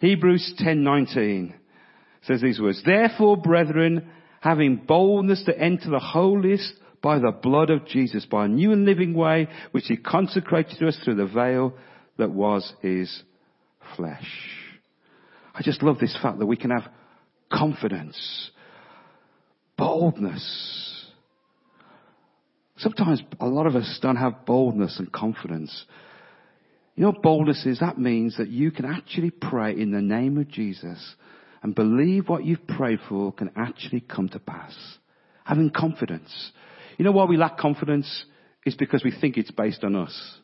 Hebrews 0.00 0.54
10:19 0.58 1.54
says 2.22 2.40
these 2.40 2.60
words, 2.60 2.82
Therefore, 2.84 3.36
brethren, 3.36 4.08
having 4.40 4.76
boldness 4.76 5.44
to 5.44 5.58
enter 5.58 5.90
the 5.90 5.98
holiest 5.98 6.74
by 7.02 7.18
the 7.18 7.32
blood 7.32 7.70
of 7.70 7.86
Jesus, 7.86 8.24
by 8.24 8.44
a 8.44 8.48
new 8.48 8.72
and 8.72 8.84
living 8.84 9.14
way, 9.14 9.48
which 9.72 9.86
he 9.86 9.96
consecrated 9.96 10.78
to 10.78 10.88
us 10.88 10.96
through 11.04 11.16
the 11.16 11.26
veil 11.26 11.74
that 12.16 12.30
was 12.30 12.72
his 12.80 13.22
flesh. 13.96 14.61
I 15.54 15.62
just 15.62 15.82
love 15.82 15.98
this 15.98 16.16
fact 16.20 16.38
that 16.38 16.46
we 16.46 16.56
can 16.56 16.70
have 16.70 16.88
confidence, 17.52 18.50
boldness. 19.76 21.06
Sometimes 22.78 23.22
a 23.38 23.46
lot 23.46 23.66
of 23.66 23.76
us 23.76 23.98
don't 24.02 24.16
have 24.16 24.46
boldness 24.46 24.98
and 24.98 25.12
confidence. 25.12 25.84
You 26.96 27.04
know 27.04 27.12
boldness 27.12 27.64
is? 27.66 27.80
That 27.80 27.98
means 27.98 28.36
that 28.38 28.48
you 28.48 28.70
can 28.70 28.84
actually 28.84 29.30
pray 29.30 29.72
in 29.78 29.92
the 29.92 30.00
name 30.02 30.38
of 30.38 30.48
Jesus 30.48 31.14
and 31.62 31.74
believe 31.74 32.28
what 32.28 32.44
you've 32.44 32.66
prayed 32.66 32.98
for 33.08 33.32
can 33.32 33.50
actually 33.56 34.00
come 34.00 34.28
to 34.30 34.38
pass. 34.38 34.74
Having 35.44 35.70
confidence. 35.70 36.52
You 36.98 37.04
know 37.04 37.12
why 37.12 37.24
we 37.24 37.36
lack 37.36 37.58
confidence? 37.58 38.24
Is 38.64 38.74
because 38.74 39.02
we 39.02 39.12
think 39.12 39.36
it's 39.36 39.50
based 39.50 39.84
on 39.84 39.96
us. 39.96 40.38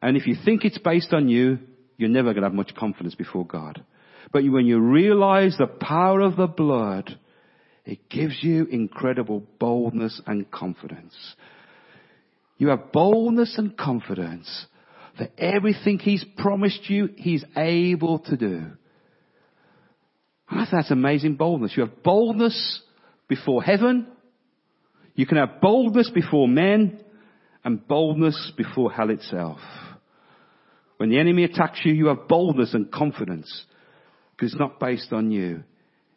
And 0.00 0.16
if 0.16 0.26
you 0.26 0.34
think 0.44 0.64
it's 0.64 0.78
based 0.78 1.12
on 1.12 1.28
you, 1.28 1.58
you're 1.96 2.08
never 2.08 2.32
going 2.32 2.42
to 2.42 2.48
have 2.48 2.54
much 2.54 2.74
confidence 2.74 3.14
before 3.14 3.44
God. 3.44 3.84
But 4.32 4.44
when 4.44 4.66
you 4.66 4.78
realize 4.80 5.56
the 5.56 5.66
power 5.66 6.20
of 6.20 6.36
the 6.36 6.46
blood, 6.46 7.18
it 7.84 8.08
gives 8.10 8.36
you 8.42 8.66
incredible 8.66 9.42
boldness 9.58 10.20
and 10.26 10.50
confidence. 10.50 11.14
You 12.58 12.68
have 12.68 12.92
boldness 12.92 13.56
and 13.56 13.76
confidence 13.76 14.66
that 15.18 15.32
everything 15.38 15.98
He's 15.98 16.24
promised 16.36 16.90
you, 16.90 17.08
He's 17.16 17.44
able 17.56 18.18
to 18.20 18.36
do. 18.36 18.66
That's 20.50 20.90
amazing 20.90 21.36
boldness. 21.36 21.72
You 21.76 21.84
have 21.86 22.02
boldness 22.02 22.82
before 23.28 23.62
heaven. 23.62 24.06
You 25.14 25.26
can 25.26 25.38
have 25.38 25.60
boldness 25.60 26.10
before 26.10 26.48
men 26.48 27.00
and 27.64 27.86
boldness 27.86 28.52
before 28.56 28.92
hell 28.92 29.10
itself. 29.10 29.58
When 30.98 31.10
the 31.10 31.18
enemy 31.18 31.44
attacks 31.44 31.80
you, 31.84 31.92
you 31.92 32.06
have 32.06 32.28
boldness 32.28 32.74
and 32.74 32.90
confidence 32.90 33.64
because 34.38 34.52
it's 34.52 34.60
not 34.60 34.78
based 34.78 35.12
on 35.12 35.32
you. 35.32 35.64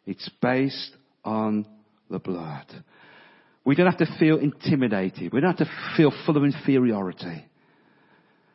It's 0.06 0.30
based 0.40 0.92
on 1.24 1.66
the 2.08 2.20
blood. 2.20 2.66
We 3.64 3.74
don't 3.74 3.86
have 3.90 3.98
to 3.98 4.18
feel 4.18 4.38
intimidated. 4.38 5.32
We 5.32 5.40
don't 5.40 5.58
have 5.58 5.66
to 5.66 5.94
feel 5.96 6.12
full 6.24 6.36
of 6.36 6.44
inferiority 6.44 7.46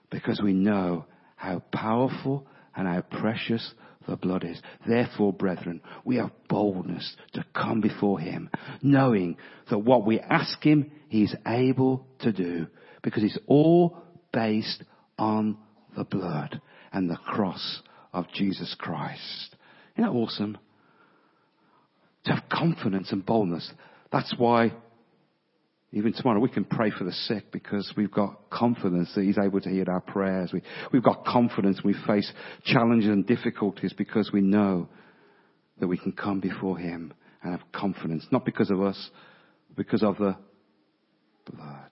because 0.10 0.41
we 0.41 0.53
know 0.53 1.06
how 1.36 1.60
powerful 1.71 2.47
and 2.77 2.88
how 2.88 3.01
precious 3.01 3.73
the 4.08 4.15
blood 4.15 4.45
is. 4.45 4.62
Therefore, 4.88 5.34
brethren, 5.34 5.82
we 6.06 6.15
have 6.15 6.32
boldness 6.47 7.15
to 7.34 7.43
come 7.53 7.82
before 7.82 8.19
Him, 8.19 8.49
knowing 8.82 9.36
that 9.69 9.80
what 9.80 10.06
we 10.06 10.19
ask 10.21 10.63
Him, 10.63 10.91
He's 11.10 11.36
able 11.45 12.08
to 12.19 12.32
do, 12.32 12.67
because 13.01 13.23
it's 13.23 13.38
all 13.47 13.97
based 14.32 14.84
on 15.19 15.58
the 15.97 16.06
blood 16.06 16.62
and 16.93 17.10
the 17.10 17.17
cross 17.17 17.82
of 18.13 18.25
Jesus 18.34 18.75
Christ. 18.80 19.57
Isn't 19.98 20.12
that 20.12 20.16
awesome? 20.16 20.58
To 22.26 22.34
have 22.34 22.44
confidence 22.50 23.12
and 23.12 23.26
boldness. 23.26 23.72
That's 24.12 24.34
why 24.38 24.74
even 25.92 26.14
tomorrow 26.14 26.40
we 26.40 26.50
can 26.50 26.66
pray 26.66 26.92
for 26.92 27.04
the 27.04 27.12
sick 27.12 27.52
because 27.52 27.92
we've 27.98 28.12
got 28.12 28.50
confidence 28.52 29.12
that 29.16 29.24
He's 29.24 29.40
able 29.40 29.60
to 29.62 29.70
hear 29.70 29.86
our 29.90 30.02
prayers. 30.02 30.52
We, 30.54 30.62
we've 30.94 31.04
got 31.04 31.26
confidence 31.26 31.82
we 31.84 31.96
face 32.06 32.32
challenges 32.64 33.10
and 33.10 33.26
difficulties 33.26 33.94
because 33.94 34.32
we 34.32 34.42
know 34.42 34.90
that 35.80 35.88
we 35.88 35.98
can 35.98 36.12
come 36.12 36.42
before 36.42 36.78
Him 36.78 37.14
and 37.42 37.54
have 37.54 37.72
confidence. 37.72 38.28
Not 38.32 38.46
because 38.46 38.70
of 38.70 38.82
us, 38.82 39.10
because 39.76 40.04
of 40.04 40.18
the 40.18 40.36
blood. 41.52 41.92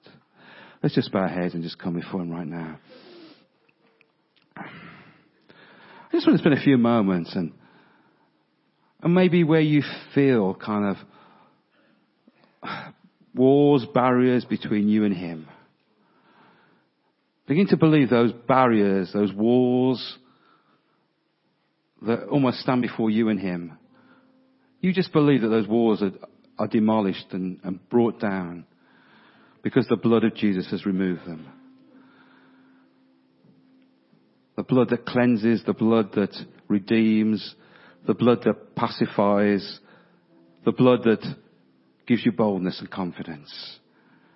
Let's 0.84 0.94
just 0.94 1.12
bow 1.12 1.22
our 1.22 1.28
heads 1.28 1.56
and 1.56 1.64
just 1.64 1.80
come 1.80 1.96
before 1.96 2.22
Him 2.22 2.30
right 2.30 2.48
now. 2.48 2.78
I 4.58 6.12
just 6.12 6.28
want 6.28 6.38
to 6.38 6.44
spend 6.44 6.58
a 6.58 6.62
few 6.62 6.78
moments 6.78 7.36
and 7.36 7.52
and 9.06 9.14
maybe 9.14 9.44
where 9.44 9.62
you 9.62 9.84
feel 10.16 10.56
kind 10.56 10.98
of 12.64 12.70
walls, 13.36 13.86
barriers 13.94 14.46
between 14.46 14.90
you 14.90 15.04
and 15.04 15.16
Him. 15.16 15.48
Begin 17.48 17.68
to 17.68 17.78
believe 17.78 18.10
those 18.10 18.34
barriers, 18.48 19.12
those 19.14 19.32
walls 19.32 20.18
that 22.02 22.24
almost 22.30 22.62
stand 22.62 22.82
before 22.82 23.12
you 23.12 23.30
and 23.30 23.40
Him. 23.40 23.78
You 24.82 24.92
just 24.92 25.14
believe 25.14 25.42
that 25.42 25.50
those 25.50 25.68
walls 25.68 26.02
are, 26.02 26.14
are 26.58 26.68
demolished 26.68 27.28
and, 27.32 27.60
and 27.64 27.88
brought 27.90 28.20
down 28.20 28.66
because 29.62 29.86
the 29.88 29.98
blood 29.98 30.24
of 30.24 30.34
Jesus 30.34 30.68
has 30.72 30.84
removed 30.84 31.28
them. 31.28 31.46
The 34.56 34.64
blood 34.64 34.90
that 34.90 35.06
cleanses, 35.06 35.62
the 35.64 35.74
blood 35.74 36.14
that 36.14 36.36
redeems, 36.68 37.54
the 38.06 38.14
blood 38.14 38.40
that 38.46 38.76
pacifies, 38.76 39.80
the 40.64 40.72
blood 40.72 41.04
that 41.04 41.24
gives 42.08 42.26
you 42.26 42.32
boldness 42.32 42.80
and 42.80 42.90
confidence. 42.90 43.80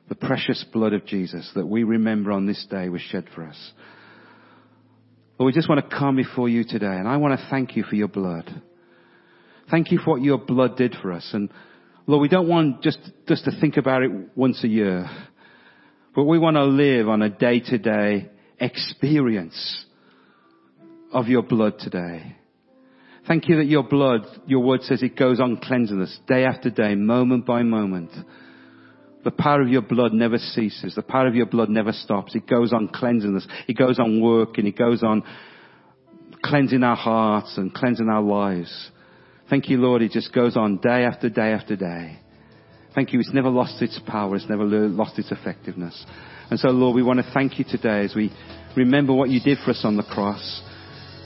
The 0.07 0.15
precious 0.15 0.65
blood 0.73 0.93
of 0.93 1.05
Jesus 1.05 1.51
that 1.55 1.67
we 1.67 1.83
remember 1.83 2.31
on 2.31 2.47
this 2.47 2.65
day 2.69 2.89
was 2.89 3.01
shed 3.01 3.25
for 3.35 3.45
us. 3.45 3.71
Lord, 5.37 5.53
we 5.53 5.57
just 5.57 5.69
want 5.69 5.87
to 5.87 5.95
come 5.95 6.15
before 6.15 6.49
you 6.49 6.63
today 6.63 6.87
and 6.87 7.07
I 7.07 7.17
want 7.17 7.39
to 7.39 7.47
thank 7.49 7.75
you 7.75 7.83
for 7.83 7.95
your 7.95 8.07
blood. 8.07 8.61
Thank 9.69 9.91
you 9.91 9.99
for 9.99 10.11
what 10.11 10.21
your 10.21 10.39
blood 10.39 10.77
did 10.77 10.95
for 10.99 11.11
us. 11.11 11.29
And 11.31 11.51
Lord, 12.07 12.21
we 12.21 12.27
don't 12.27 12.47
want 12.47 12.81
just, 12.81 12.99
just 13.27 13.45
to 13.45 13.51
think 13.61 13.77
about 13.77 14.01
it 14.01 14.11
once 14.35 14.63
a 14.63 14.67
year, 14.67 15.07
but 16.15 16.23
we 16.23 16.39
want 16.39 16.55
to 16.55 16.63
live 16.63 17.07
on 17.07 17.21
a 17.21 17.29
day 17.29 17.59
to 17.59 17.77
day, 17.77 18.29
experience 18.59 19.85
of 21.13 21.27
your 21.27 21.43
blood 21.43 21.75
today. 21.79 22.35
Thank 23.29 23.47
you 23.47 23.57
that 23.57 23.67
your 23.67 23.83
blood, 23.83 24.25
your 24.47 24.61
word 24.61 24.81
says 24.81 25.03
it 25.03 25.15
goes 25.15 25.39
on 25.39 25.57
cleansing 25.57 26.01
us 26.01 26.17
day 26.27 26.45
after 26.45 26.71
day, 26.71 26.95
moment 26.95 27.45
by 27.45 27.61
moment. 27.61 28.09
The 29.23 29.29
power 29.29 29.61
of 29.61 29.67
your 29.67 29.83
blood 29.83 30.13
never 30.13 30.39
ceases. 30.39 30.95
The 30.95 31.03
power 31.03 31.27
of 31.27 31.35
your 31.35 31.45
blood 31.45 31.69
never 31.69 31.91
stops. 31.91 32.33
It 32.33 32.47
goes 32.47 32.73
on 32.73 32.87
cleansing 32.87 33.35
us. 33.35 33.47
It 33.67 33.77
goes 33.77 33.99
on 33.99 34.19
working. 34.19 34.65
It 34.65 34.75
goes 34.75 35.03
on 35.03 35.21
cleansing 36.43 36.81
our 36.81 36.95
hearts 36.95 37.55
and 37.55 37.71
cleansing 37.71 38.09
our 38.09 38.23
lives. 38.23 38.89
Thank 39.47 39.69
you, 39.69 39.77
Lord. 39.77 40.01
It 40.01 40.09
just 40.09 40.33
goes 40.33 40.57
on 40.57 40.77
day 40.77 41.03
after 41.03 41.29
day 41.29 41.51
after 41.51 41.75
day. 41.75 42.17
Thank 42.95 43.13
you. 43.13 43.19
It's 43.19 43.31
never 43.31 43.51
lost 43.51 43.79
its 43.83 43.99
power. 44.07 44.37
It's 44.37 44.49
never 44.49 44.63
lost 44.63 45.19
its 45.19 45.31
effectiveness. 45.31 46.03
And 46.49 46.59
so, 46.59 46.69
Lord, 46.69 46.95
we 46.95 47.03
want 47.03 47.19
to 47.19 47.31
thank 47.31 47.59
you 47.59 47.65
today 47.69 48.05
as 48.05 48.15
we 48.15 48.31
remember 48.75 49.13
what 49.13 49.29
you 49.29 49.39
did 49.39 49.59
for 49.63 49.69
us 49.69 49.81
on 49.83 49.97
the 49.97 50.03
cross. 50.03 50.63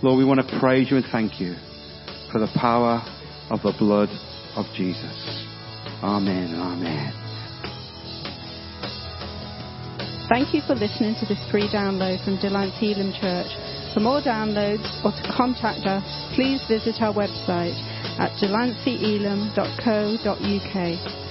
Lord, 0.02 0.18
we 0.18 0.26
want 0.26 0.42
to 0.46 0.60
praise 0.60 0.92
you 0.92 0.98
and 0.98 1.06
thank 1.10 1.40
you 1.40 1.56
for 2.34 2.40
the 2.40 2.52
power 2.58 3.00
of 3.52 3.62
the 3.62 3.72
blood 3.78 4.10
of 4.58 4.66
Jesus. 4.76 5.46
Amen. 6.02 6.56
Amen. 6.56 7.14
Thank 10.28 10.56
you 10.56 10.62
for 10.66 10.74
listening 10.74 11.14
to 11.20 11.28
this 11.28 11.38
free 11.52 11.70
download 11.70 12.26
from 12.26 12.38
Delancey 12.42 12.94
Elim 12.94 13.14
Church. 13.14 13.46
For 13.94 14.00
more 14.00 14.20
downloads 14.20 15.06
or 15.06 15.12
to 15.12 15.34
contact 15.38 15.86
us, 15.86 16.04
please 16.34 16.66
visit 16.68 17.04
our 17.04 17.14
website 17.14 17.78
at 18.18 18.32
delanceyelim.co.uk. 18.42 21.23